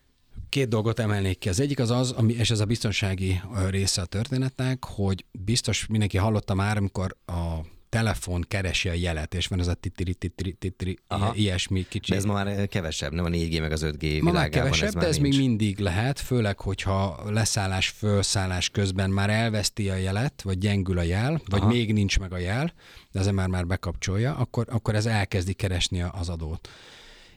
Két 0.54 0.68
dolgot 0.68 1.00
emelnék 1.00 1.38
ki. 1.38 1.50
Az 1.50 1.60
egyik 1.60 1.80
az 1.80 1.92
az, 1.92 2.12
ami, 2.12 2.34
és 2.34 2.52
ez 2.52 2.60
a 2.60 2.66
biztonsági 2.66 3.42
része 3.70 4.02
a 4.02 4.06
történetnek, 4.06 4.86
hogy 4.86 5.26
biztos 5.32 5.86
mindenki 5.88 6.18
hallotta 6.18 6.54
már, 6.54 6.78
amikor 6.78 7.16
a 7.26 7.60
telefon 7.90 8.46
keresi 8.48 8.90
a 8.90 8.94
jelet, 8.94 9.34
és 9.34 9.48
van 9.48 9.60
ez 9.60 9.68
a 9.68 9.74
titiri, 9.74 10.14
titiri, 10.14 10.54
titiri, 10.54 10.98
Aha. 11.08 11.34
ilyesmi 11.36 11.86
kicsi. 11.90 12.12
De 12.12 12.18
ez 12.18 12.24
ma 12.24 12.34
már 12.34 12.68
kevesebb, 12.68 13.14
nem 13.14 13.26
a 13.26 13.30
4G 13.30 13.60
meg 13.60 13.72
az 13.72 13.82
5G 13.84 14.00
világában. 14.00 14.34
Ma 14.34 14.40
már 14.40 14.50
kevesebb, 14.50 14.88
ez 14.88 14.94
de 14.94 15.08
ez 15.08 15.18
nincs. 15.18 15.38
még 15.38 15.48
mindig 15.48 15.80
lehet, 15.80 16.20
főleg, 16.20 16.60
hogyha 16.60 17.24
leszállás, 17.32 17.88
felszállás 17.88 18.70
közben 18.70 19.10
már 19.10 19.30
elveszti 19.30 19.90
a 19.90 19.96
jelet, 19.96 20.42
vagy 20.42 20.58
gyengül 20.58 20.98
a 20.98 21.04
jel, 21.04 21.42
vagy 21.46 21.62
Aha. 21.62 21.70
még 21.70 21.94
nincs 21.94 22.20
meg 22.20 22.34
a 22.34 22.38
jel, 22.38 22.74
de 23.12 23.20
ez 23.20 23.28
már 23.28 23.48
már 23.48 23.68
bekapcsolja, 23.68 24.36
akkor, 24.36 24.66
akkor 24.70 24.96
ez 24.96 25.06
elkezdi 25.06 25.54
keresni 25.54 26.02
az 26.02 26.30
adót 26.30 26.70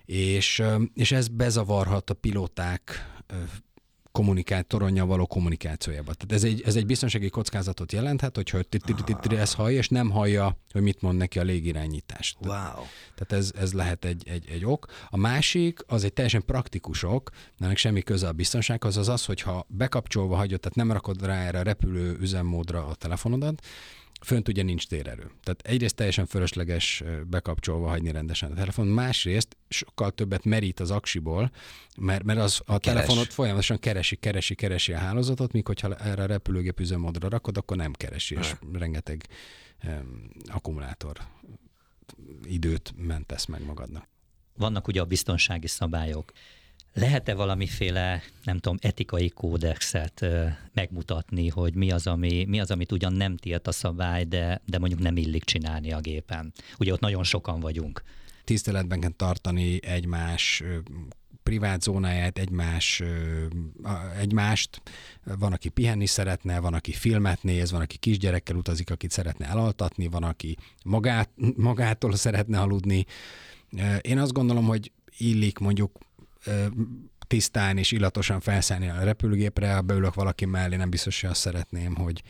és, 0.06 0.62
és 0.94 1.12
ez 1.12 1.28
bezavarhat 1.28 2.10
a 2.10 2.14
pilóták 2.14 3.06
kommunikátoronyja 4.16 5.06
való 5.06 5.26
kommunikációjába. 5.26 6.14
Tehát 6.14 6.32
ez 6.32 6.44
egy, 6.50 6.62
ez 6.64 6.76
egy 6.76 6.86
biztonsági 6.86 7.28
kockázatot 7.28 7.92
jelenthet, 7.92 8.36
hogyha 8.36 8.58
ezt 9.28 9.54
hallja, 9.54 9.78
és 9.78 9.88
nem 9.88 10.10
hallja, 10.10 10.58
hogy 10.72 10.82
mit 10.82 11.02
mond 11.02 11.18
neki 11.18 11.38
a 11.38 11.42
légirányítás. 11.42 12.36
Wow. 12.40 12.84
Tehát 13.14 13.32
ez, 13.32 13.52
ez 13.58 13.72
lehet 13.72 14.04
egy, 14.04 14.22
egy, 14.28 14.48
egy 14.50 14.64
ok. 14.64 14.86
A 15.08 15.16
másik, 15.16 15.80
az 15.86 16.04
egy 16.04 16.12
teljesen 16.12 16.44
praktikus 16.44 17.02
ok, 17.02 17.30
ennek 17.58 17.76
semmi 17.76 18.02
köze 18.02 18.28
a 18.28 18.32
biztonsághoz, 18.32 18.96
az 18.96 19.08
az, 19.08 19.24
hogyha 19.24 19.66
bekapcsolva 19.68 20.36
hagyod, 20.36 20.60
tehát 20.60 20.76
nem 20.76 20.92
rakod 20.92 21.24
rá 21.24 21.46
erre 21.46 21.58
a 21.58 21.62
repülő 21.62 22.16
üzemmódra 22.20 22.86
a 22.86 22.94
telefonodat, 22.94 23.66
fönt 24.24 24.48
ugye 24.48 24.62
nincs 24.62 24.86
térerő. 24.86 25.30
Tehát 25.42 25.60
egyrészt 25.62 25.94
teljesen 25.94 26.26
fölösleges 26.26 27.02
bekapcsolva 27.26 27.88
hagyni 27.88 28.10
rendesen 28.10 28.52
a 28.52 28.54
telefon, 28.54 28.86
másrészt 28.86 29.56
sokkal 29.68 30.10
többet 30.10 30.44
merít 30.44 30.80
az 30.80 30.90
aksiból, 30.90 31.50
mert, 31.96 32.22
mert 32.24 32.38
az 32.38 32.60
a 32.64 32.78
Keres. 32.78 33.00
telefonot 33.00 33.32
folyamatosan 33.32 33.78
keresi, 33.78 34.16
keresi, 34.16 34.54
keresi 34.54 34.92
a 34.92 34.98
hálózatot, 34.98 35.52
míg 35.52 35.66
hogyha 35.66 35.94
erre 35.94 36.22
a 36.22 36.26
repülőgép 36.26 36.80
üzemmódra 36.80 37.28
rakod, 37.28 37.56
akkor 37.56 37.76
nem 37.76 37.92
keresi, 37.92 38.34
és 38.34 38.54
ne. 38.72 38.78
rengeteg 38.78 39.26
um, 39.84 40.30
akkumulátor 40.44 41.16
időt 42.44 42.94
mentesz 42.96 43.46
meg 43.46 43.64
magadnak. 43.64 44.08
Vannak 44.56 44.88
ugye 44.88 45.00
a 45.00 45.04
biztonsági 45.04 45.66
szabályok. 45.66 46.32
Lehet-e 46.98 47.34
valamiféle, 47.34 48.22
nem 48.44 48.58
tudom, 48.58 48.78
etikai 48.80 49.28
kódexet 49.28 50.26
megmutatni, 50.74 51.48
hogy 51.48 51.74
mi 51.74 51.90
az, 51.90 52.06
ami, 52.06 52.44
mi 52.44 52.60
az, 52.60 52.70
amit 52.70 52.92
ugyan 52.92 53.12
nem 53.12 53.36
tilt 53.36 53.66
a 53.66 53.72
szabály, 53.72 54.24
de, 54.24 54.60
de 54.66 54.78
mondjuk 54.78 55.00
nem 55.00 55.16
illik 55.16 55.44
csinálni 55.44 55.92
a 55.92 56.00
gépen? 56.00 56.52
Ugye 56.78 56.92
ott 56.92 57.00
nagyon 57.00 57.24
sokan 57.24 57.60
vagyunk. 57.60 58.02
Tiszteletben 58.44 59.00
kell 59.00 59.10
tartani 59.10 59.84
egymás 59.84 60.62
privát 61.42 61.82
zónáját, 61.82 62.38
egymás, 62.38 63.02
egymást. 64.18 64.82
Van, 65.38 65.52
aki 65.52 65.68
pihenni 65.68 66.06
szeretne, 66.06 66.60
van, 66.60 66.74
aki 66.74 66.92
filmet 66.92 67.42
néz, 67.42 67.70
van, 67.70 67.80
aki 67.80 67.96
kisgyerekkel 67.96 68.56
utazik, 68.56 68.90
akit 68.90 69.10
szeretne 69.10 69.46
elaltatni, 69.46 70.06
van, 70.06 70.22
aki 70.22 70.56
magát, 70.84 71.30
magától 71.56 72.14
szeretne 72.14 72.60
aludni. 72.60 73.06
Én 74.00 74.18
azt 74.18 74.32
gondolom, 74.32 74.66
hogy 74.66 74.92
illik 75.18 75.58
mondjuk 75.58 75.98
tisztán 77.26 77.78
és 77.78 77.92
illatosan 77.92 78.40
felszállni 78.40 78.88
a 78.88 79.04
repülőgépre, 79.04 79.74
ha 79.74 79.80
beülök 79.80 80.14
valaki 80.14 80.44
mellé, 80.44 80.76
nem 80.76 80.90
biztos, 80.90 81.20
hogy 81.20 81.30
azt 81.30 81.40
szeretném, 81.40 81.94
hogy 81.94 82.22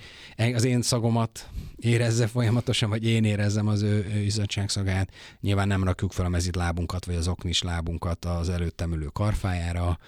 az 0.54 0.64
én 0.64 0.82
szagomat 0.82 1.48
érezze 1.76 2.26
folyamatosan, 2.26 2.88
vagy 2.88 3.04
én 3.04 3.24
érezzem 3.24 3.66
az 3.66 3.82
ő, 3.82 4.06
ő 4.14 4.18
izzadságszagát. 4.18 5.10
Nyilván 5.40 5.68
nem 5.68 5.84
rakjuk 5.84 6.12
fel 6.12 6.24
a 6.24 6.28
mezit 6.28 6.56
lábunkat, 6.56 7.04
vagy 7.04 7.14
az 7.14 7.28
oknis 7.28 7.62
lábunkat 7.62 8.24
az 8.24 8.48
előttem 8.48 8.92
ülő 8.92 9.06
karfájára. 9.06 9.98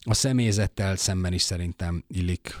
A 0.00 0.14
személyzettel 0.14 0.96
szemben 0.96 1.32
is 1.32 1.42
szerintem 1.42 2.04
illik 2.08 2.56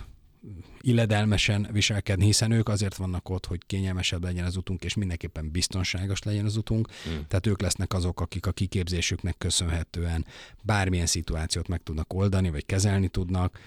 illedelmesen 0.80 1.68
viselkedni, 1.72 2.24
hiszen 2.24 2.50
ők 2.50 2.68
azért 2.68 2.96
vannak 2.96 3.28
ott, 3.28 3.46
hogy 3.46 3.60
kényelmesebb 3.66 4.24
legyen 4.24 4.44
az 4.44 4.56
utunk, 4.56 4.84
és 4.84 4.94
mindenképpen 4.94 5.50
biztonságos 5.50 6.22
legyen 6.22 6.44
az 6.44 6.56
utunk. 6.56 6.88
Mm. 7.08 7.12
Tehát 7.28 7.46
ők 7.46 7.60
lesznek 7.60 7.92
azok, 7.92 8.20
akik 8.20 8.46
a 8.46 8.52
kiképzésüknek 8.52 9.38
köszönhetően 9.38 10.26
bármilyen 10.62 11.06
szituációt 11.06 11.68
meg 11.68 11.82
tudnak 11.82 12.12
oldani, 12.12 12.50
vagy 12.50 12.66
kezelni 12.66 13.08
tudnak 13.08 13.58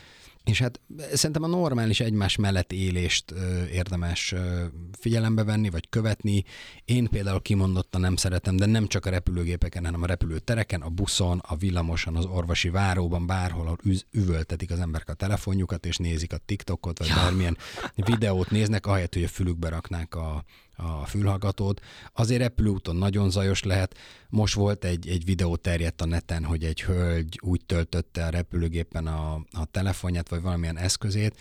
és 0.49 0.59
hát 0.59 0.79
szerintem 1.13 1.43
a 1.43 1.47
normális 1.47 1.99
egymás 1.99 2.35
mellett 2.35 2.71
élést 2.71 3.31
ö, 3.31 3.65
érdemes 3.65 4.31
ö, 4.31 4.65
figyelembe 4.99 5.43
venni, 5.43 5.69
vagy 5.69 5.89
követni. 5.89 6.43
Én 6.85 7.07
például 7.07 7.41
kimondottan 7.41 8.01
nem 8.01 8.15
szeretem, 8.15 8.55
de 8.55 8.65
nem 8.65 8.87
csak 8.87 9.05
a 9.05 9.09
repülőgépeken, 9.09 9.85
hanem 9.85 10.03
a 10.03 10.05
repülőtereken, 10.05 10.81
a 10.81 10.89
buszon, 10.89 11.41
a 11.47 11.55
villamoson, 11.55 12.15
az 12.15 12.25
orvosi 12.25 12.69
váróban, 12.69 13.25
bárhol, 13.25 13.65
ahol 13.65 13.77
üz, 13.83 14.05
üvöltetik 14.11 14.71
az 14.71 14.79
emberek 14.79 15.09
a 15.09 15.13
telefonjukat, 15.13 15.85
és 15.85 15.97
nézik 15.97 16.33
a 16.33 16.37
TikTokot, 16.45 16.99
vagy 16.99 17.07
ja. 17.07 17.15
bármilyen 17.15 17.57
videót 17.95 18.51
néznek, 18.51 18.85
ahelyett, 18.87 19.13
hogy 19.13 19.23
a 19.23 19.27
fülükbe 19.27 19.69
raknák 19.69 20.15
a, 20.15 20.43
a 20.79 21.05
fülhallgatót. 21.05 21.81
Azért 22.13 22.41
repülőúton 22.41 22.95
nagyon 22.95 23.29
zajos 23.29 23.63
lehet. 23.63 23.97
Most 24.29 24.53
volt 24.53 24.85
egy, 24.85 25.07
egy 25.07 25.25
videó 25.25 25.55
terjedt 25.55 26.01
a 26.01 26.05
neten, 26.05 26.43
hogy 26.43 26.63
egy 26.63 26.81
hölgy 26.81 27.39
úgy 27.41 27.61
töltötte 27.65 28.25
a 28.25 28.29
repülőgépen 28.29 29.07
a, 29.07 29.33
a 29.51 29.65
telefonját, 29.71 30.29
vagy 30.29 30.41
valamilyen 30.41 30.77
eszközét, 30.77 31.35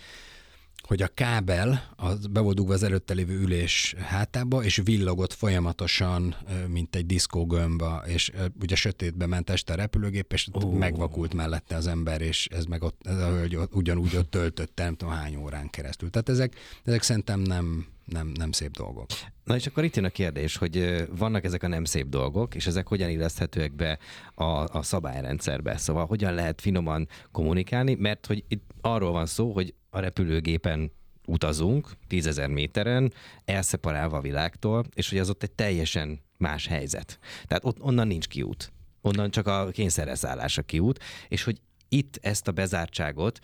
hogy 0.89 1.01
a 1.01 1.07
kábel 1.07 1.93
az 1.95 2.27
be 2.27 2.39
volt 2.39 2.55
dugva 2.55 2.73
az 2.73 2.83
előtte 2.83 3.13
lévő 3.13 3.39
ülés 3.39 3.95
hátába, 3.97 4.63
és 4.63 4.81
villogott 4.83 5.33
folyamatosan, 5.33 6.35
mint 6.67 6.95
egy 6.95 7.05
diszkógömb, 7.05 7.83
és 8.05 8.31
ugye 8.61 8.75
sötétbe 8.75 9.25
ment 9.25 9.49
este 9.49 9.73
a 9.73 9.75
repülőgép, 9.75 10.33
és 10.33 10.47
oh. 10.51 10.73
megvakult 10.73 11.33
mellette 11.33 11.75
az 11.75 11.87
ember, 11.87 12.21
és 12.21 12.47
ez 12.51 12.65
meg 12.65 12.83
ott, 12.83 13.01
ez 13.03 13.17
a 13.17 13.27
hölgy 13.27 13.57
ugyanúgy 13.71 14.15
ott 14.15 14.29
töltötte, 14.29 14.83
nem 14.83 14.95
tudom 14.95 15.13
hány 15.13 15.35
órán 15.35 15.69
keresztül. 15.69 16.09
Tehát 16.09 16.29
ezek, 16.29 16.55
ezek 16.83 17.01
szerintem 17.01 17.39
nem, 17.39 17.85
nem, 18.11 18.27
nem 18.27 18.51
szép 18.51 18.71
dolgok. 18.71 19.05
Na 19.43 19.55
és 19.55 19.67
akkor 19.67 19.83
itt 19.83 19.95
jön 19.95 20.05
a 20.05 20.09
kérdés, 20.09 20.57
hogy 20.57 21.05
vannak 21.17 21.43
ezek 21.43 21.63
a 21.63 21.67
nem 21.67 21.83
szép 21.83 22.07
dolgok, 22.07 22.55
és 22.55 22.67
ezek 22.67 22.87
hogyan 22.87 23.09
illeszthetőek 23.09 23.73
be 23.73 23.99
a, 24.35 24.77
a 24.77 24.81
szabályrendszerbe? 24.81 25.77
Szóval 25.77 26.05
hogyan 26.05 26.33
lehet 26.33 26.61
finoman 26.61 27.07
kommunikálni, 27.31 27.95
mert 27.95 28.25
hogy 28.25 28.43
itt 28.47 28.69
arról 28.81 29.11
van 29.11 29.25
szó, 29.25 29.51
hogy 29.51 29.73
a 29.89 29.99
repülőgépen 29.99 30.91
utazunk, 31.25 31.91
tízezer 32.07 32.47
méteren, 32.47 33.13
elszeparálva 33.45 34.17
a 34.17 34.21
világtól, 34.21 34.85
és 34.93 35.09
hogy 35.09 35.17
az 35.17 35.29
ott 35.29 35.43
egy 35.43 35.51
teljesen 35.51 36.19
más 36.37 36.67
helyzet. 36.67 37.19
Tehát 37.47 37.65
ott 37.65 37.81
onnan 37.81 38.07
nincs 38.07 38.27
kiút. 38.27 38.71
Onnan 39.01 39.31
csak 39.31 39.47
a 39.47 39.69
kényszereszállás 39.71 40.57
a 40.57 40.61
kiút, 40.61 41.03
és 41.27 41.43
hogy 41.43 41.61
itt 41.89 42.19
ezt 42.21 42.47
a 42.47 42.51
bezártságot 42.51 43.39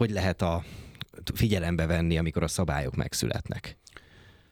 hogy 0.00 0.10
lehet 0.10 0.42
a 0.42 0.64
figyelembe 1.34 1.86
venni, 1.86 2.18
amikor 2.18 2.42
a 2.42 2.48
szabályok 2.48 2.96
megszületnek? 2.96 3.78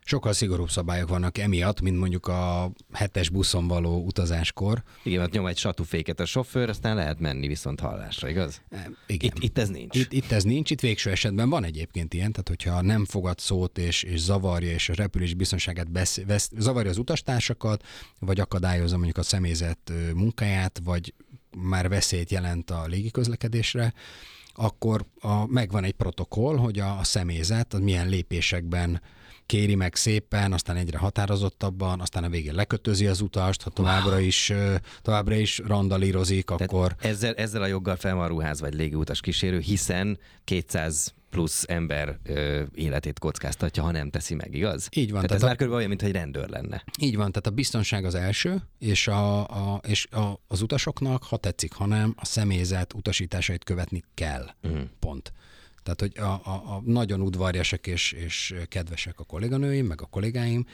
Sokkal 0.08 0.32
szigorúbb 0.32 0.70
szabályok 0.70 1.08
vannak 1.08 1.38
emiatt, 1.38 1.80
mint 1.80 1.98
mondjuk 1.98 2.26
a 2.26 2.70
hetes 2.92 3.28
buszon 3.28 3.66
való 3.66 4.04
utazáskor. 4.04 4.82
Igen, 5.02 5.18
mert 5.20 5.32
nyom 5.32 5.46
egy 5.46 5.56
satuféket 5.56 6.20
a 6.20 6.24
sofőr, 6.24 6.68
aztán 6.68 6.96
lehet 6.96 7.20
menni 7.20 7.46
viszont 7.46 7.80
hallásra, 7.80 8.28
igaz? 8.28 8.62
E, 8.70 8.90
igen. 9.06 9.30
Itt, 9.34 9.42
itt 9.42 9.58
ez 9.58 9.68
nincs. 9.68 9.96
Itt, 9.96 10.12
itt 10.12 10.30
ez 10.30 10.42
nincs, 10.42 10.70
itt 10.70 10.80
végső 10.80 11.10
esetben 11.10 11.48
van 11.48 11.64
egyébként 11.64 12.14
ilyen, 12.14 12.32
tehát 12.32 12.48
hogyha 12.48 12.80
nem 12.82 13.04
fogad 13.04 13.38
szót 13.38 13.78
és, 13.78 14.02
és 14.02 14.20
zavarja, 14.20 14.70
és 14.70 14.88
a 14.88 14.94
repülés 14.94 15.34
biztonságát 15.34 15.90
besz, 15.90 16.20
vesz, 16.26 16.50
zavarja 16.58 16.90
az 16.90 16.98
utastársakat, 16.98 17.84
vagy 18.18 18.40
akadályozza 18.40 18.96
mondjuk 18.96 19.18
a 19.18 19.22
személyzet 19.22 19.92
munkáját, 20.14 20.80
vagy 20.84 21.14
már 21.56 21.88
veszélyt 21.88 22.30
jelent 22.30 22.70
a 22.70 22.86
légiközlekedésre, 22.86 23.94
akkor 24.52 25.04
a, 25.20 25.46
megvan 25.46 25.84
egy 25.84 25.94
protokoll, 25.94 26.56
hogy 26.56 26.78
a, 26.78 26.98
a 26.98 27.04
személyzet 27.04 27.74
az 27.74 27.80
milyen 27.80 28.08
lépésekben 28.08 29.00
kéri 29.48 29.74
meg 29.74 29.94
szépen, 29.94 30.52
aztán 30.52 30.76
egyre 30.76 30.98
határozottabban, 30.98 32.00
aztán 32.00 32.24
a 32.24 32.28
végén 32.28 32.54
lekötözi 32.54 33.06
az 33.06 33.20
utast, 33.20 33.62
ha 33.62 33.70
továbbra 33.70 34.18
is, 34.18 34.52
továbbra 35.02 35.34
is 35.34 35.58
randalírozik, 35.58 36.44
Tehát 36.44 36.62
akkor... 36.62 36.94
Ezzel, 37.00 37.34
ezzel 37.34 37.62
a 37.62 37.66
joggal 37.66 37.96
fel 37.96 38.14
van 38.14 38.28
ruház 38.28 38.60
vagy 38.60 38.74
légiutas 38.74 39.20
kísérő, 39.20 39.58
hiszen 39.58 40.18
200 40.44 41.14
plusz 41.30 41.64
ember 41.68 42.18
ö, 42.24 42.62
életét 42.74 43.18
kockáztatja, 43.18 43.82
ha 43.82 43.90
nem 43.90 44.10
teszi 44.10 44.34
meg, 44.34 44.54
igaz? 44.54 44.88
Így 44.90 45.10
van. 45.10 45.22
Tehát, 45.22 45.26
tehát 45.26 45.36
ez 45.36 45.42
a... 45.42 45.46
már 45.46 45.56
körülbelül 45.56 45.86
olyan, 45.86 45.88
mintha 45.88 46.06
egy 46.06 46.22
rendőr 46.22 46.48
lenne. 46.48 46.84
Így 47.00 47.16
van, 47.16 47.28
tehát 47.28 47.46
a 47.46 47.50
biztonság 47.50 48.04
az 48.04 48.14
első, 48.14 48.62
és, 48.78 49.08
a, 49.08 49.40
a, 49.40 49.80
és 49.86 50.06
a, 50.10 50.40
az 50.46 50.62
utasoknak, 50.62 51.22
ha 51.22 51.36
tetszik, 51.36 51.72
ha 51.72 51.86
nem, 51.86 52.14
a 52.16 52.24
személyzet 52.24 52.94
utasításait 52.94 53.64
követni 53.64 54.04
kell. 54.14 54.46
Uh-huh. 54.62 54.80
Pont. 54.98 55.32
Tehát, 55.88 56.00
hogy 56.14 56.24
a, 56.24 56.50
a, 56.50 56.74
a 56.74 56.82
nagyon 56.84 57.20
udvarjasak 57.20 57.86
és, 57.86 58.12
és 58.12 58.54
kedvesek 58.68 59.20
a 59.20 59.24
kolléganőim, 59.24 59.86
meg 59.86 60.02
a 60.02 60.06
kollégáim, 60.06 60.66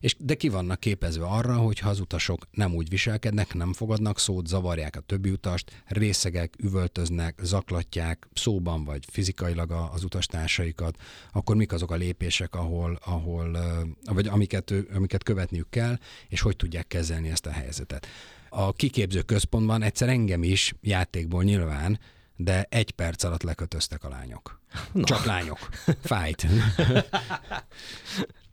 és 0.00 0.16
de 0.18 0.34
ki 0.34 0.48
vannak 0.48 0.80
képezve 0.80 1.24
arra, 1.24 1.56
hogy 1.56 1.78
ha 1.78 1.88
az 1.88 2.00
utasok 2.00 2.48
nem 2.50 2.74
úgy 2.74 2.88
viselkednek, 2.88 3.54
nem 3.54 3.72
fogadnak 3.72 4.18
szót, 4.18 4.46
zavarják 4.46 4.96
a 4.96 5.00
többi 5.00 5.30
utast, 5.30 5.82
részegek, 5.86 6.54
üvöltöznek, 6.58 7.40
zaklatják 7.42 8.28
szóban 8.34 8.84
vagy 8.84 9.04
fizikailag 9.10 9.70
az 9.92 10.04
utastársaikat, 10.04 10.96
akkor 11.32 11.56
mik 11.56 11.72
azok 11.72 11.90
a 11.90 11.96
lépések, 11.96 12.54
ahol, 12.54 12.98
ahol 13.04 13.58
vagy 14.04 14.26
amiket, 14.26 14.74
amiket 14.94 15.22
követniük 15.22 15.70
kell, 15.70 15.98
és 16.28 16.40
hogy 16.40 16.56
tudják 16.56 16.86
kezelni 16.86 17.28
ezt 17.28 17.46
a 17.46 17.50
helyzetet. 17.50 18.06
A 18.48 18.72
kiképző 18.72 19.22
központban 19.22 19.82
egyszer 19.82 20.08
engem 20.08 20.42
is 20.42 20.74
játékból 20.80 21.42
nyilván 21.44 21.98
de 22.40 22.66
egy 22.68 22.90
perc 22.90 23.24
alatt 23.24 23.42
lekötöztek 23.42 24.04
a 24.04 24.08
lányok. 24.08 24.60
Na. 24.92 25.04
Csak 25.04 25.24
lányok. 25.24 25.68
Fájt. 26.02 26.46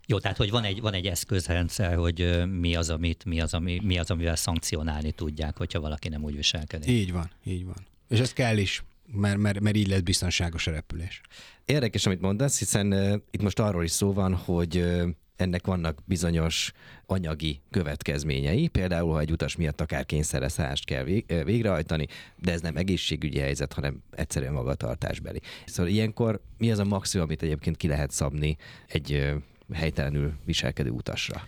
Jó, 0.08 0.20
tehát 0.20 0.38
hogy 0.38 0.50
van 0.50 0.64
egy, 0.64 0.82
van 0.82 0.94
egy 0.94 1.06
eszközrendszer, 1.06 1.96
hogy 1.96 2.46
mi 2.60 2.76
az, 2.76 2.90
amit, 2.90 3.26
mi 3.26 3.42
az, 3.42 3.54
ami, 3.54 3.80
mi 3.84 3.98
az, 3.98 4.12
amivel 4.12 4.36
szankcionálni 4.36 5.12
tudják, 5.12 5.58
hogyha 5.58 5.80
valaki 5.80 6.10
nem 6.10 6.24
úgy 6.24 6.36
viselkedik. 6.36 6.90
Így 6.90 7.12
van, 7.12 7.32
így 7.44 7.66
van. 7.66 7.88
És 8.08 8.20
ez 8.20 8.34
kell 8.34 8.58
is, 8.58 8.84
mert, 9.12 9.38
mert, 9.38 9.60
mert 9.60 9.76
így 9.76 9.88
lesz 9.88 10.02
biztonságos 10.02 10.68
a 10.68 10.72
repülés. 10.72 11.22
Érdekes, 11.66 12.06
amit 12.06 12.22
mondasz, 12.22 12.60
hiszen 12.60 12.94
uh, 12.94 13.14
itt 13.32 13.42
most 13.42 13.60
arról 13.60 13.84
is 13.84 13.92
szó 13.92 14.14
van, 14.14 14.36
hogy 14.36 14.78
uh, 14.78 15.10
ennek 15.36 15.66
vannak 15.66 16.00
bizonyos 16.06 16.72
anyagi 17.08 17.62
következményei, 17.70 18.68
például 18.68 19.14
ha 19.14 19.20
egy 19.20 19.32
utas 19.32 19.56
miatt 19.56 19.82
akár 19.82 20.06
kényszereszállást 20.06 20.86
kell 20.86 21.04
végrehajtani, 21.44 22.08
de 22.36 22.52
ez 22.52 22.62
nem 22.62 22.76
egészségügyi 22.76 23.40
helyzet, 23.40 23.74
hanem 23.74 24.04
egyszerűen 24.12 24.54
magatartásbeli. 24.54 25.42
Szóval 25.66 25.92
ilyenkor 25.92 26.42
mi 26.58 26.72
az 26.72 26.80
a 26.80 26.84
maximum, 26.84 27.26
amit 27.26 27.42
egyébként 27.42 27.78
ki 27.78 27.88
lehet 27.88 28.12
szabni 28.12 28.58
egy 28.88 29.34
helytelenül 29.74 30.34
viselkedő 30.46 30.90
utasra? 30.90 31.48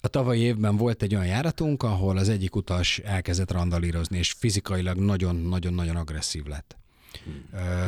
A 0.00 0.08
tavalyi 0.08 0.40
évben 0.40 0.76
volt 0.76 1.02
egy 1.02 1.14
olyan 1.14 1.26
járatunk, 1.26 1.82
ahol 1.82 2.16
az 2.18 2.28
egyik 2.28 2.56
utas 2.56 2.98
elkezdett 2.98 3.52
randalírozni, 3.52 4.18
és 4.18 4.32
fizikailag 4.32 4.96
nagyon-nagyon-nagyon 4.96 5.96
agresszív 5.96 6.44
lett. 6.44 6.76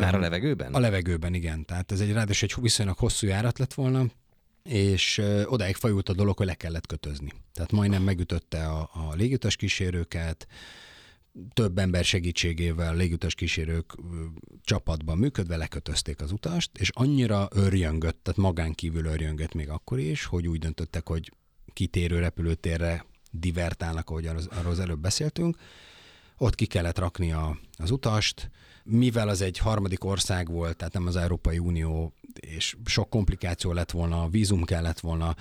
Már 0.01 0.15
a 0.15 0.19
levegőben? 0.19 0.75
A 0.75 0.79
levegőben, 0.79 1.35
igen. 1.35 1.65
Tehát 1.65 1.93
ez 1.93 2.01
egy 2.01 2.13
ráadásul 2.13 2.49
egy 2.49 2.63
viszonylag 2.63 2.99
hosszú 2.99 3.27
járat 3.27 3.59
lett 3.59 3.75
volna, 3.75 4.07
és 4.67 5.23
odáig 5.45 5.77
fajult 5.77 6.09
a 6.09 6.13
dolog, 6.15 6.37
hogy 6.37 6.47
le 6.47 6.55
kellett 6.55 6.87
kötözni. 6.87 7.33
Tehát 7.53 7.73
majdnem 7.73 8.03
megütötte 8.03 8.67
a, 8.67 8.91
a 8.93 9.15
légutas 9.15 9.57
kísérőket, 9.57 10.47
több 11.53 11.79
ember 11.79 12.05
segítségével 12.05 12.97
légutas 12.97 13.35
kísérők 13.35 13.95
csapatban 14.65 15.19
működve 15.19 15.57
lekötözték 15.57 16.21
az 16.21 16.33
utast, 16.33 16.79
és 16.79 16.91
annyira 16.95 17.49
örjöngött, 17.51 18.19
tehát 18.23 18.41
magán 18.41 18.73
kívül 18.73 19.05
örjöngött 19.05 19.55
még 19.55 19.69
akkor 19.69 19.99
is, 19.99 20.25
hogy 20.25 20.49
úgy 20.49 20.59
döntöttek, 20.59 21.09
hogy 21.09 21.33
kitérő 21.73 22.19
repülőtérre 22.19 23.07
divertálnak, 23.31 24.11
ahogy 24.11 24.27
arról 24.27 24.71
az 24.71 24.81
előbb 24.81 25.01
beszéltünk. 25.01 25.57
Ott 26.39 26.55
ki 26.55 26.67
kellett 26.67 26.99
rakni 26.99 27.33
a, 27.33 27.59
az 27.79 27.91
utast, 27.91 28.51
mivel 28.89 29.29
az 29.29 29.41
egy 29.41 29.59
harmadik 29.59 30.05
ország 30.05 30.49
volt, 30.49 30.77
tehát 30.77 30.93
nem 30.93 31.07
az 31.07 31.17
Európai 31.17 31.59
Unió, 31.59 32.13
és 32.41 32.77
sok 32.85 33.11
komplikáció 33.11 33.73
lett 33.73 33.91
volna, 33.91 34.29
vízum 34.29 34.65
kellett 34.65 35.01
volna, 35.01 35.37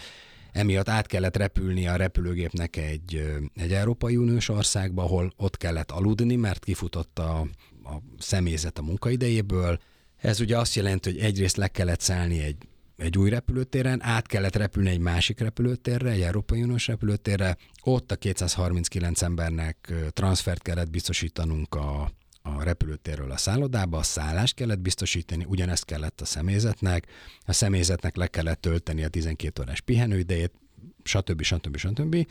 emiatt 0.52 0.90
át 0.90 1.08
kellett 1.08 1.38
repülni 1.38 1.88
a 1.88 1.96
repülőgépnek 1.96 2.76
egy, 2.76 3.40
egy 3.56 3.74
Európai 3.74 4.16
Uniós 4.18 4.50
országba, 4.50 5.04
ahol 5.04 5.34
ott 5.38 5.58
kellett 5.58 5.92
aludni, 5.92 6.36
mert 6.36 6.64
kifutott 6.64 7.20
a, 7.20 7.40
a 7.84 8.02
személyzet 8.18 8.78
a 8.78 8.82
munkaidejéből. 8.82 9.80
Ez 10.18 10.40
ugye 10.40 10.58
azt 10.58 10.76
jelenti, 10.76 11.12
hogy 11.12 11.20
egyrészt 11.20 11.58
le 11.58 11.68
kellett 11.68 12.02
szállni 12.02 12.40
egy 12.40 12.58
egy 12.98 13.18
új 13.18 13.30
repülőtéren, 13.30 14.04
át 14.04 14.28
kellett 14.28 14.56
repülni 14.56 14.90
egy 14.90 15.00
másik 15.00 15.40
repülőtérre, 15.40 16.10
egy 16.10 16.22
Európai 16.22 16.62
Uniós 16.64 16.88
repülőtérre, 16.88 17.58
ott 17.84 18.12
a 18.12 18.16
239 18.16 19.22
embernek 19.22 19.94
transfert 20.10 20.62
kellett 20.62 20.90
biztosítanunk 20.90 21.76
a, 21.76 22.12
a 22.46 22.64
repülőtérről 22.64 23.32
a 23.32 23.38
szállodába, 23.38 23.98
a 23.98 24.04
szállást 24.04 24.56
kellett 24.56 24.80
biztosítani, 24.80 25.46
ugyanezt 25.48 25.86
kellett 25.86 26.22
a 26.22 26.26
személyzetnek, 26.26 27.08
a 27.46 27.54
személyzetnek 27.54 28.16
le 28.16 28.28
kellett 28.28 28.62
tölteni 28.62 29.04
a 29.04 29.08
12 29.08 29.62
órás 29.62 29.82
pihenőidejét, 29.82 30.52
stb. 31.04 31.42
stb. 31.42 31.78
stb. 31.78 32.28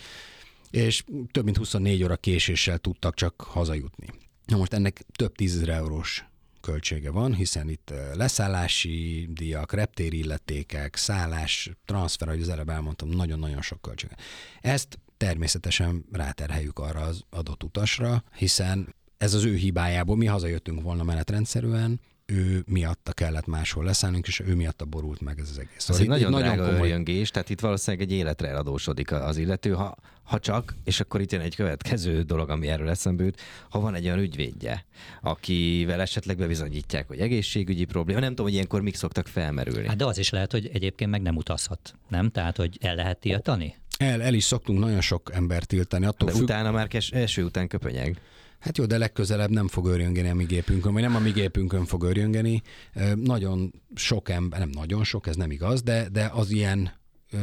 És 0.70 1.04
több 1.30 1.44
mint 1.44 1.56
24 1.56 2.02
óra 2.02 2.16
késéssel 2.16 2.78
tudtak 2.78 3.14
csak 3.14 3.40
hazajutni. 3.40 4.06
Na 4.46 4.56
most 4.56 4.72
ennek 4.72 5.04
több 5.16 5.34
tízezer 5.34 5.68
eurós 5.68 6.24
költsége 6.60 7.10
van, 7.10 7.34
hiszen 7.34 7.68
itt 7.68 7.92
leszállási 8.14 9.28
díjak, 9.32 9.72
reptéri 9.72 10.18
illetékek, 10.18 10.96
szállás, 10.96 11.70
transfer, 11.84 12.28
ahogy 12.28 12.40
az 12.40 12.48
előbb 12.48 12.68
elmondtam, 12.68 13.08
nagyon-nagyon 13.08 13.62
sok 13.62 13.82
költsége. 13.82 14.16
Ezt 14.60 14.98
természetesen 15.16 16.04
ráterheljük 16.12 16.78
arra 16.78 17.00
az 17.00 17.24
adott 17.30 17.62
utasra, 17.62 18.24
hiszen 18.36 18.94
ez 19.24 19.34
az 19.34 19.44
ő 19.44 19.54
hibájából, 19.54 20.16
mi 20.16 20.26
hazajöttünk 20.26 20.82
volna 20.82 21.02
menetrendszerűen, 21.02 22.00
ő 22.26 22.64
miatta 22.66 23.12
kellett 23.12 23.46
máshol 23.46 23.84
leszállnunk, 23.84 24.26
és 24.26 24.40
ő 24.40 24.54
miatta 24.54 24.84
borult 24.84 25.20
meg 25.20 25.38
ez 25.38 25.48
az 25.50 25.58
egész. 25.58 25.74
Szóval 25.76 25.96
ez 25.96 26.02
egy 26.02 26.08
nagyon, 26.08 26.30
nagyon 26.30 26.46
drága 26.46 26.64
komoly... 26.64 26.80
örjöngés, 26.80 27.30
tehát 27.30 27.50
itt 27.50 27.60
valószínűleg 27.60 28.06
egy 28.06 28.12
életre 28.12 28.48
eladósodik 28.48 29.12
az 29.12 29.36
illető, 29.36 29.72
ha, 29.72 29.96
ha 30.22 30.38
csak, 30.38 30.74
és 30.84 31.00
akkor 31.00 31.20
itt 31.20 31.32
jön 31.32 31.40
egy 31.40 31.54
következő 31.54 32.22
dolog, 32.22 32.50
ami 32.50 32.68
erről 32.68 32.88
eszembe 32.88 33.24
jut, 33.24 33.40
ha 33.68 33.80
van 33.80 33.94
egy 33.94 34.04
olyan 34.04 34.18
ügyvédje, 34.18 34.84
akivel 35.20 36.00
esetleg 36.00 36.36
bebizonyítják, 36.36 37.08
hogy 37.08 37.18
egészségügyi 37.18 37.84
probléma, 37.84 38.20
nem 38.20 38.28
tudom, 38.28 38.44
hogy 38.44 38.54
ilyenkor 38.54 38.80
mik 38.80 38.94
szoktak 38.94 39.26
felmerülni. 39.26 39.86
Hát 39.86 39.96
de 39.96 40.04
az 40.04 40.18
is 40.18 40.30
lehet, 40.30 40.52
hogy 40.52 40.70
egyébként 40.72 41.10
meg 41.10 41.22
nem 41.22 41.36
utazhat, 41.36 41.94
nem? 42.08 42.30
Tehát, 42.30 42.56
hogy 42.56 42.78
el 42.80 42.94
lehet 42.94 43.18
tiltani? 43.18 43.76
El, 43.98 44.22
el 44.22 44.34
is 44.34 44.44
szoktunk 44.44 44.78
nagyon 44.78 45.00
sok 45.00 45.30
embert 45.32 45.66
tiltani. 45.66 46.06
Attól 46.06 46.28
de 46.28 46.34
függ... 46.34 46.42
utána 46.42 46.70
már 46.70 46.88
kes, 46.88 47.10
első 47.10 47.44
után 47.44 47.68
köpönyeg. 47.68 48.20
Hát 48.64 48.78
jó, 48.78 48.84
de 48.86 48.98
legközelebb 48.98 49.50
nem 49.50 49.68
fog 49.68 49.86
örjöngeni 49.86 50.28
a 50.28 50.34
mi 50.34 50.44
gépünkön, 50.44 50.92
vagy 50.92 51.02
nem 51.02 51.16
a 51.16 51.18
mi 51.18 51.30
gépünkön 51.30 51.84
fog 51.84 52.02
örjöngeni. 52.02 52.62
Nagyon 53.14 53.72
sok 53.94 54.28
ember, 54.28 54.58
nem 54.58 54.68
nagyon 54.68 55.04
sok, 55.04 55.26
ez 55.26 55.36
nem 55.36 55.50
igaz, 55.50 55.82
de, 55.82 56.08
de 56.08 56.30
az 56.34 56.50
ilyen 56.50 56.90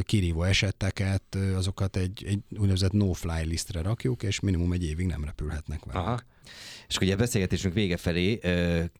kirívó 0.03 0.43
eseteket, 0.43 1.37
azokat 1.55 1.95
egy, 1.95 2.23
egy 2.27 2.39
úgynevezett 2.59 2.91
no-fly 2.91 3.45
lisztre 3.45 3.81
rakjuk, 3.81 4.23
és 4.23 4.39
minimum 4.39 4.71
egy 4.71 4.85
évig 4.85 5.05
nem 5.05 5.23
repülhetnek 5.23 5.85
vele. 5.85 5.99
Aha. 5.99 6.19
És 6.87 6.97
ugye 6.97 7.13
a 7.13 7.17
beszélgetésünk 7.17 7.73
vége 7.73 7.97
felé 7.97 8.39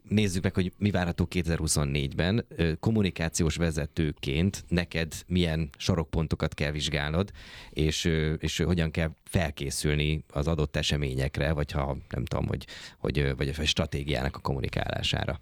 nézzük 0.09 0.43
meg, 0.43 0.53
hogy 0.53 0.73
mi 0.77 0.91
várható 0.91 1.27
2024-ben. 1.31 2.45
Kommunikációs 2.79 3.55
vezetőként 3.55 4.63
neked 4.67 5.13
milyen 5.27 5.69
sarokpontokat 5.77 6.53
kell 6.53 6.71
vizsgálnod, 6.71 7.31
és, 7.69 8.09
és 8.37 8.57
hogyan 8.57 8.91
kell 8.91 9.11
felkészülni 9.23 10.23
az 10.29 10.47
adott 10.47 10.75
eseményekre, 10.75 11.51
vagy 11.51 11.71
ha 11.71 11.97
nem 12.09 12.25
tudom, 12.25 12.47
hogy, 12.47 12.67
hogy 12.97 13.35
vagy 13.35 13.53
a 13.57 13.65
stratégiának 13.65 14.35
a 14.35 14.39
kommunikálására. 14.39 15.41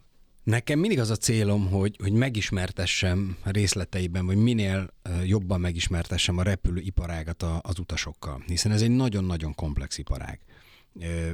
Nekem 0.50 0.80
mindig 0.80 1.00
az 1.00 1.10
a 1.10 1.16
célom, 1.16 1.70
hogy, 1.70 1.96
hogy 2.02 2.12
megismertessem 2.12 3.38
részleteiben, 3.44 4.26
vagy 4.26 4.38
minél 4.38 4.94
jobban 5.24 5.60
megismertessem 5.60 6.38
a 6.38 6.44
repülőiparágat 6.44 7.44
az 7.62 7.80
utasokkal, 7.80 8.44
hiszen 8.48 8.72
ez 8.72 8.82
egy 8.82 8.90
nagyon-nagyon 8.90 9.56
komplex 9.56 9.98
iparág. 9.98 10.40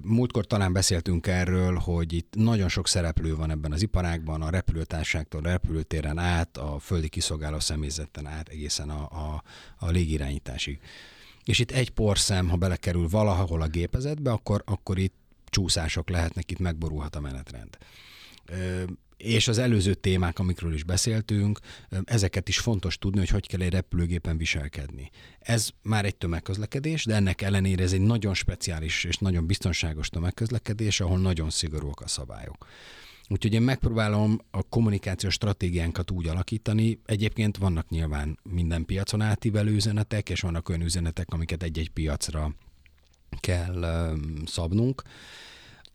Múltkor 0.04 0.45
talán 0.45 0.73
beszéltünk 0.73 1.28
erről, 1.28 1.75
hogy 1.75 2.13
itt 2.13 2.34
nagyon 2.38 2.69
sok 2.69 2.88
szereplő 2.88 3.36
van 3.36 3.51
ebben 3.51 3.71
az 3.71 3.82
iparágban, 3.82 4.41
a 4.41 4.49
repülőtárságtól, 4.49 5.45
a 5.45 5.49
repülőtéren 5.49 6.17
át, 6.17 6.58
a 6.58 6.80
földi 6.80 7.10
kiszolgáló 7.10 7.60
személyzetten 7.60 8.28
át, 8.28 8.49
egészen 8.49 8.89
a, 8.89 9.01
a, 9.01 9.43
a 9.78 9.89
légirányításig. 9.89 10.80
És 11.43 11.60
itt 11.60 11.71
egy 11.71 11.89
porszem, 11.89 12.49
ha 12.49 12.56
belekerül 12.56 13.08
valahol 13.08 13.62
a 13.62 13.67
gépezetbe, 13.67 14.32
akkor, 14.32 14.63
akkor 14.65 14.97
itt 14.97 15.15
csúszások 15.45 16.10
lehetnek, 16.10 16.51
itt 16.51 16.60
megborulhat 16.60 17.15
a 17.15 17.19
menetrend 17.19 17.78
és 19.17 19.47
az 19.47 19.58
előző 19.58 19.93
témák, 19.93 20.39
amikről 20.39 20.73
is 20.73 20.84
beszéltünk, 20.84 21.60
ezeket 22.04 22.49
is 22.49 22.60
fontos 22.60 22.97
tudni, 22.97 23.19
hogy 23.19 23.30
hogy 23.30 23.47
kell 23.47 23.62
egy 23.62 23.71
repülőgépen 23.71 24.38
viselkedni. 24.38 25.10
Ez 25.39 25.69
már 25.82 26.06
egy 26.06 26.15
tömegközlekedés, 26.15 27.06
de 27.06 27.15
ennek 27.15 27.41
ellenére 27.41 27.84
ez 27.84 27.93
egy 27.93 28.01
nagyon 28.01 28.34
speciális 28.34 29.04
és 29.04 29.17
nagyon 29.17 29.45
biztonságos 29.45 30.10
tömegközlekedés, 30.10 30.99
ahol 30.99 31.19
nagyon 31.19 31.49
szigorúak 31.49 32.01
a 32.01 32.08
szabályok. 32.08 32.67
Úgyhogy 33.28 33.54
én 33.54 33.62
megpróbálom 33.62 34.39
a 34.51 34.63
kommunikációs 34.63 35.34
stratégiánkat 35.34 36.12
úgy 36.12 36.28
alakítani. 36.28 36.99
Egyébként 37.06 37.58
vannak 37.58 37.89
nyilván 37.89 38.39
minden 38.43 38.86
piacon 38.86 39.21
átívelő 39.21 39.71
üzenetek, 39.71 40.30
és 40.30 40.41
vannak 40.41 40.69
olyan 40.69 40.82
üzenetek, 40.82 41.28
amiket 41.30 41.63
egy-egy 41.63 41.89
piacra 41.89 42.56
kell 43.39 44.13
szabnunk, 44.45 45.01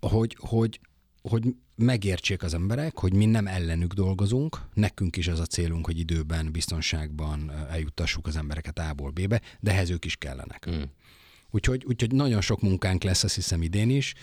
hogy, 0.00 0.36
hogy 0.38 0.80
hogy 1.22 1.54
megértsék 1.82 2.42
az 2.42 2.54
emberek, 2.54 2.98
hogy 2.98 3.12
mi 3.12 3.24
nem 3.24 3.46
ellenük 3.46 3.92
dolgozunk, 3.92 4.60
nekünk 4.74 5.16
is 5.16 5.28
az 5.28 5.40
a 5.40 5.46
célunk, 5.46 5.86
hogy 5.86 5.98
időben, 5.98 6.52
biztonságban 6.52 7.52
eljuttassuk 7.70 8.26
az 8.26 8.36
embereket 8.36 8.78
A-ból 8.78 9.10
B-be, 9.10 9.40
de 9.60 9.70
ehhez 9.70 9.90
ők 9.90 10.04
is 10.04 10.16
kellenek. 10.16 10.66
Mm. 10.70 10.82
Úgyhogy, 11.50 11.84
úgyhogy 11.86 12.12
nagyon 12.12 12.40
sok 12.40 12.60
munkánk 12.60 13.02
lesz, 13.02 13.24
azt 13.24 13.34
hiszem 13.34 13.62
idén 13.62 13.90
is. 13.90 14.14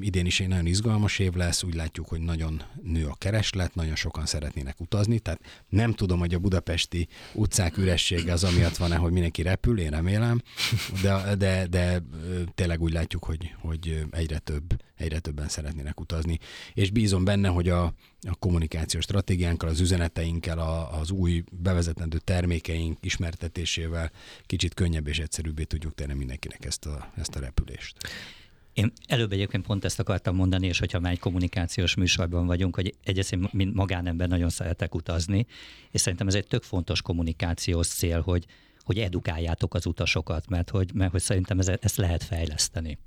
Idén 0.00 0.26
is 0.26 0.40
egy 0.40 0.48
nagyon 0.48 0.66
izgalmas 0.66 1.18
év 1.18 1.32
lesz, 1.32 1.62
úgy 1.62 1.74
látjuk, 1.74 2.08
hogy 2.08 2.20
nagyon 2.20 2.62
nő 2.82 3.06
a 3.06 3.14
kereslet, 3.14 3.74
nagyon 3.74 3.96
sokan 3.96 4.26
szeretnének 4.26 4.80
utazni, 4.80 5.18
tehát 5.18 5.40
nem 5.68 5.92
tudom, 5.92 6.18
hogy 6.18 6.34
a 6.34 6.38
budapesti 6.38 7.08
utcák 7.32 7.76
üressége 7.76 8.32
az 8.32 8.44
amiatt 8.44 8.76
van-e, 8.76 8.96
hogy 8.96 9.12
mindenki 9.12 9.42
repül, 9.42 9.78
én 9.78 9.90
remélem, 9.90 10.42
de, 11.02 11.34
de, 11.36 11.66
de 11.66 12.02
tényleg 12.54 12.80
úgy 12.80 12.92
látjuk, 12.92 13.24
hogy, 13.24 13.54
hogy 13.60 14.06
egyre 14.10 14.38
több, 14.38 14.82
egyre 14.96 15.18
többen 15.18 15.48
szeretnének 15.48 16.00
utazni. 16.00 16.38
És 16.74 16.90
bízom 16.90 17.24
benne, 17.24 17.48
hogy 17.48 17.68
a, 17.68 17.84
a 18.20 18.34
kommunikációs 18.38 19.04
stratégiánkkal, 19.04 19.68
az 19.68 19.80
üzeneteinkkel, 19.80 20.58
a, 20.58 20.98
az 20.98 21.10
új 21.10 21.44
bevezetendő 21.50 22.18
termékeink 22.18 22.98
ismertetésével 23.00 24.10
kicsit 24.46 24.74
könnyebb 24.74 25.06
és 25.06 25.18
egyszerűbbé 25.18 25.62
tudjuk 25.64 25.94
tenni 25.94 26.14
mindenkinek 26.14 26.64
ezt 26.64 26.86
a, 26.86 27.12
ezt 27.16 27.36
a 27.36 27.40
repülést. 27.40 27.96
Én 28.72 28.92
előbb 29.06 29.32
egyébként 29.32 29.66
pont 29.66 29.84
ezt 29.84 29.98
akartam 29.98 30.36
mondani, 30.36 30.66
és 30.66 30.78
hogyha 30.78 31.00
már 31.00 31.12
egy 31.12 31.18
kommunikációs 31.18 31.94
műsorban 31.94 32.46
vagyunk, 32.46 32.74
hogy 32.74 32.94
egyrészt 33.04 33.52
mint 33.52 33.74
magánember 33.74 34.28
nagyon 34.28 34.48
szeretek 34.48 34.94
utazni, 34.94 35.46
és 35.90 36.00
szerintem 36.00 36.28
ez 36.28 36.34
egy 36.34 36.46
tök 36.46 36.62
fontos 36.62 37.02
kommunikációs 37.02 37.86
cél, 37.86 38.20
hogy, 38.20 38.46
hogy 38.80 38.98
edukáljátok 38.98 39.74
az 39.74 39.86
utasokat, 39.86 40.48
mert 40.48 40.70
hogy, 40.70 40.94
mert 40.94 41.10
hogy 41.10 41.20
szerintem 41.20 41.58
ez, 41.58 41.68
ezt 41.80 41.96
lehet 41.96 42.22
fejleszteni. 42.22 42.98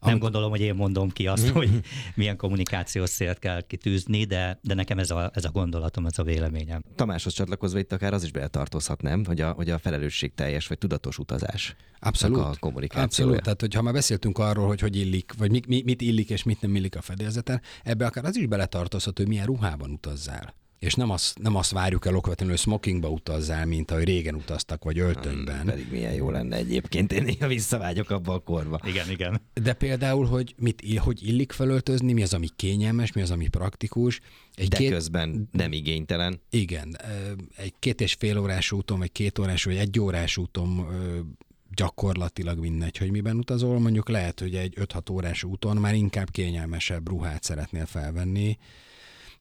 Nem 0.00 0.18
gondolom, 0.18 0.50
hogy 0.50 0.60
én 0.60 0.74
mondom 0.74 1.10
ki 1.10 1.26
azt, 1.26 1.48
hogy 1.48 1.80
milyen 2.14 2.36
kommunikációs 2.36 3.10
célt 3.10 3.38
kell 3.38 3.60
kitűzni, 3.60 4.24
de, 4.24 4.58
de 4.62 4.74
nekem 4.74 4.98
ez 4.98 5.10
a, 5.10 5.30
ez 5.34 5.44
a 5.44 5.50
gondolatom, 5.50 6.06
ez 6.06 6.18
a 6.18 6.22
véleményem. 6.22 6.82
Tamáshoz 6.94 7.32
csatlakozva 7.32 7.78
itt 7.78 7.92
akár 7.92 8.12
az 8.12 8.22
is 8.24 8.30
beletartozhat, 8.30 9.02
nem? 9.02 9.24
Hogy 9.24 9.40
a, 9.40 9.50
hogy 9.50 9.70
a 9.70 9.78
felelősség 9.78 10.34
teljes 10.34 10.66
vagy 10.66 10.78
tudatos 10.78 11.18
utazás. 11.18 11.76
Abszolút. 12.00 12.38
A 12.38 12.54
kommunikációja. 12.60 13.04
Abszolút. 13.04 13.42
Tehát, 13.42 13.60
hogyha 13.60 13.82
már 13.82 13.92
beszéltünk 13.92 14.38
arról, 14.38 14.66
hogy 14.66 14.80
hogy 14.80 14.96
illik, 14.96 15.32
vagy 15.38 15.50
mi, 15.50 15.60
mi, 15.66 15.82
mit 15.84 16.00
illik 16.00 16.30
és 16.30 16.42
mit 16.42 16.60
nem 16.60 16.74
illik 16.74 16.96
a 16.96 17.02
fedélzeten, 17.02 17.60
ebbe 17.82 18.06
akár 18.06 18.24
az 18.24 18.36
is 18.36 18.46
beletartozhat, 18.46 19.16
hogy 19.18 19.28
milyen 19.28 19.46
ruhában 19.46 19.90
utazzál. 19.90 20.54
És 20.80 20.94
nem 20.94 21.10
azt, 21.10 21.38
nem 21.38 21.56
azt 21.56 21.70
várjuk 21.70 22.06
el 22.06 22.16
okvetlenül, 22.16 22.54
hogy 22.54 22.62
smokingba 22.62 23.08
utazzál, 23.08 23.66
mint 23.66 23.90
ahogy 23.90 24.04
régen 24.04 24.34
utaztak, 24.34 24.84
vagy 24.84 24.98
öltönyben. 24.98 25.56
Hmm, 25.56 25.66
pedig 25.66 25.86
milyen 25.90 26.12
jó 26.12 26.30
lenne 26.30 26.56
egyébként, 26.56 27.12
én 27.12 27.22
néha 27.22 27.46
visszavágyok 27.46 28.10
abba 28.10 28.32
a 28.32 28.38
korba. 28.38 28.80
Igen, 28.84 29.10
igen. 29.10 29.40
De 29.62 29.72
például, 29.72 30.26
hogy 30.26 30.54
mit, 30.56 30.98
hogy 30.98 31.26
illik 31.28 31.52
felöltözni, 31.52 32.12
mi 32.12 32.22
az, 32.22 32.34
ami 32.34 32.48
kényelmes, 32.56 33.12
mi 33.12 33.20
az, 33.22 33.30
ami 33.30 33.48
praktikus. 33.48 34.20
Egy 34.54 34.68
De 34.68 34.76
két... 34.76 34.90
közben 34.90 35.48
nem 35.52 35.72
igénytelen. 35.72 36.40
Igen. 36.50 36.96
Egy 37.56 37.74
két 37.78 38.00
és 38.00 38.14
fél 38.18 38.38
órás 38.38 38.72
úton, 38.72 38.98
vagy 38.98 39.12
két 39.12 39.38
órás, 39.38 39.64
vagy 39.64 39.76
egy 39.76 40.00
órás 40.00 40.36
úton 40.36 40.86
gyakorlatilag 41.74 42.58
mindegy, 42.58 42.96
hogy 42.96 43.10
miben 43.10 43.36
utazol. 43.36 43.78
Mondjuk 43.78 44.08
lehet, 44.08 44.40
hogy 44.40 44.54
egy 44.54 44.74
5-6 44.80 45.12
órás 45.12 45.44
úton 45.44 45.76
már 45.76 45.94
inkább 45.94 46.30
kényelmesebb 46.30 47.08
ruhát 47.08 47.42
szeretnél 47.42 47.86
felvenni, 47.86 48.58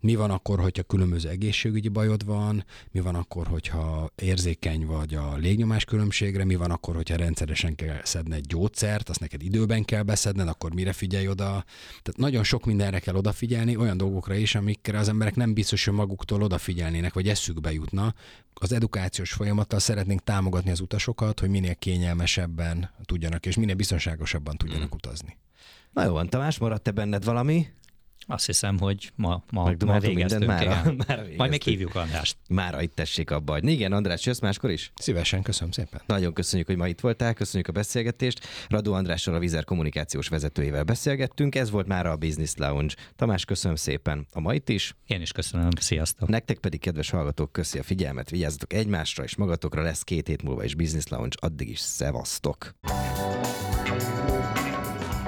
mi 0.02 0.16
van 0.16 0.32
akkor, 0.32 0.60
hogyha 0.60 0.84
különböző 0.84 1.30
egészségügyi 1.30 1.88
bajod 1.88 2.26
van, 2.26 2.66
mi 2.92 3.00
van 3.00 3.16
akkor, 3.16 3.48
hogyha 3.48 4.12
érzékeny 4.16 4.86
vagy 4.86 5.14
a 5.14 5.36
légnyomás 5.36 5.86
különbségre, 5.86 6.46
mi 6.46 6.56
van 6.56 6.72
akkor, 6.72 6.96
hogyha 6.96 7.16
rendszeresen 7.16 7.76
kell 7.76 8.00
szedni 8.04 8.36
egy 8.36 8.46
gyógyszert, 8.46 9.10
azt 9.10 9.20
neked 9.20 9.44
időben 9.44 9.86
kell 9.86 10.04
beszedned, 10.04 10.48
akkor 10.48 10.74
mire 10.74 10.94
figyelj 10.94 11.28
oda. 11.28 11.46
Tehát 12.02 12.18
nagyon 12.18 12.44
sok 12.44 12.66
mindenre 12.66 13.00
kell 13.00 13.16
odafigyelni, 13.16 13.76
olyan 13.76 13.98
dolgokra 13.98 14.34
is, 14.34 14.56
amikre 14.56 14.98
az 14.98 15.10
emberek 15.10 15.36
nem 15.36 15.54
biztos, 15.54 15.86
hogy 15.86 15.94
maguktól 15.94 16.44
odafigyelnének, 16.44 17.14
vagy 17.14 17.28
eszükbe 17.28 17.72
jutna. 17.72 18.14
Az 18.54 18.72
edukációs 18.72 19.32
folyamattal 19.32 19.80
szeretnénk 19.80 20.24
támogatni 20.24 20.72
az 20.72 20.80
utasokat, 20.80 21.40
hogy 21.40 21.50
minél 21.50 21.76
kényelmesebben 21.76 22.90
tudjanak, 23.06 23.46
és 23.46 23.56
minél 23.56 23.76
biztonságosabban 23.76 24.58
tudjanak 24.58 24.88
hmm. 24.88 24.98
utazni. 24.98 25.38
Na 25.92 26.04
jó 26.04 26.12
van, 26.12 26.30
Tamás, 26.30 26.58
maradt-e 26.58 26.92
benned 26.92 27.24
valami? 27.24 27.68
Azt 28.32 28.46
hiszem, 28.46 28.80
hogy 28.80 29.12
ma, 29.16 29.44
ma, 29.52 29.74
ma 29.86 30.00
végeztünk. 30.00 30.46
Mára, 30.46 30.70
mára 30.84 30.94
végeztünk. 31.08 31.38
Majd 31.38 31.50
még 31.50 31.62
hívjuk 31.64 31.96
Andrást. 31.96 32.38
Mára 32.50 32.82
itt 32.82 32.96
tessék 32.96 33.32
abba 33.32 33.54
hogy 33.54 33.68
Igen, 33.68 33.92
András, 33.92 34.26
jössz 34.26 34.40
máskor 34.40 34.72
is? 34.72 34.92
Szívesen, 34.96 35.42
köszönöm 35.42 35.72
szépen. 35.72 36.02
Nagyon 36.06 36.34
köszönjük, 36.34 36.68
hogy 36.68 36.78
ma 36.78 36.88
itt 36.88 37.00
voltál, 37.00 37.34
köszönjük 37.34 37.68
a 37.68 37.72
beszélgetést. 37.72 38.48
Radó 38.68 38.94
Andrással 38.94 39.34
a 39.34 39.40
Vizer 39.40 39.64
kommunikációs 39.64 40.28
vezetőjével 40.28 40.84
beszélgettünk. 40.84 41.56
Ez 41.56 41.70
volt 41.70 41.88
már 41.88 42.06
a 42.06 42.16
Business 42.16 42.54
Lounge. 42.56 42.94
Tamás, 43.16 43.46
köszönöm 43.46 43.76
szépen 43.76 44.28
a 44.32 44.40
mait 44.40 44.70
is. 44.70 44.96
Én 45.08 45.22
is 45.22 45.32
köszönöm, 45.32 45.70
sziasztok. 45.80 46.30
Nektek 46.30 46.58
pedig, 46.58 46.80
kedves 46.80 47.10
hallgatók, 47.10 47.52
köszi 47.52 47.80
a 47.80 47.84
figyelmet, 47.84 48.30
vigyázzatok 48.30 48.74
egymásra 48.74 49.24
és 49.24 49.36
magatokra, 49.36 49.82
lesz 49.82 50.04
két 50.04 50.28
hét 50.28 50.44
múlva 50.44 50.64
is 50.64 50.76
Business 50.76 51.08
Lounge, 51.08 51.36
addig 51.40 51.70
is 51.70 51.80
szevasztok. 51.80 52.76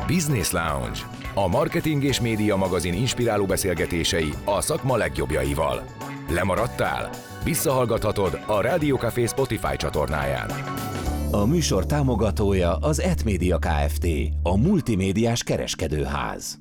Business 0.08 0.52
Lounge. 0.52 1.21
A 1.34 1.48
marketing 1.48 2.04
és 2.04 2.22
média 2.22 2.56
magazin 2.56 2.94
inspiráló 2.94 3.46
beszélgetései 3.46 4.34
a 4.46 4.62
szakma 4.62 4.98
legjobbjaival. 4.98 5.84
Lemaradtál? 6.30 7.10
Visszahallgathatod 7.44 8.40
a 8.48 8.62
Rádió 8.62 8.96
Café 8.96 9.26
Spotify 9.26 9.76
csatornáján. 9.76 10.50
A 11.32 11.46
műsor 11.46 11.86
támogatója 11.86 12.76
az 12.76 13.00
Etmédia 13.02 13.58
Kft. 13.58 14.08
A 14.44 14.58
multimédiás 14.58 15.44
kereskedőház. 15.44 16.60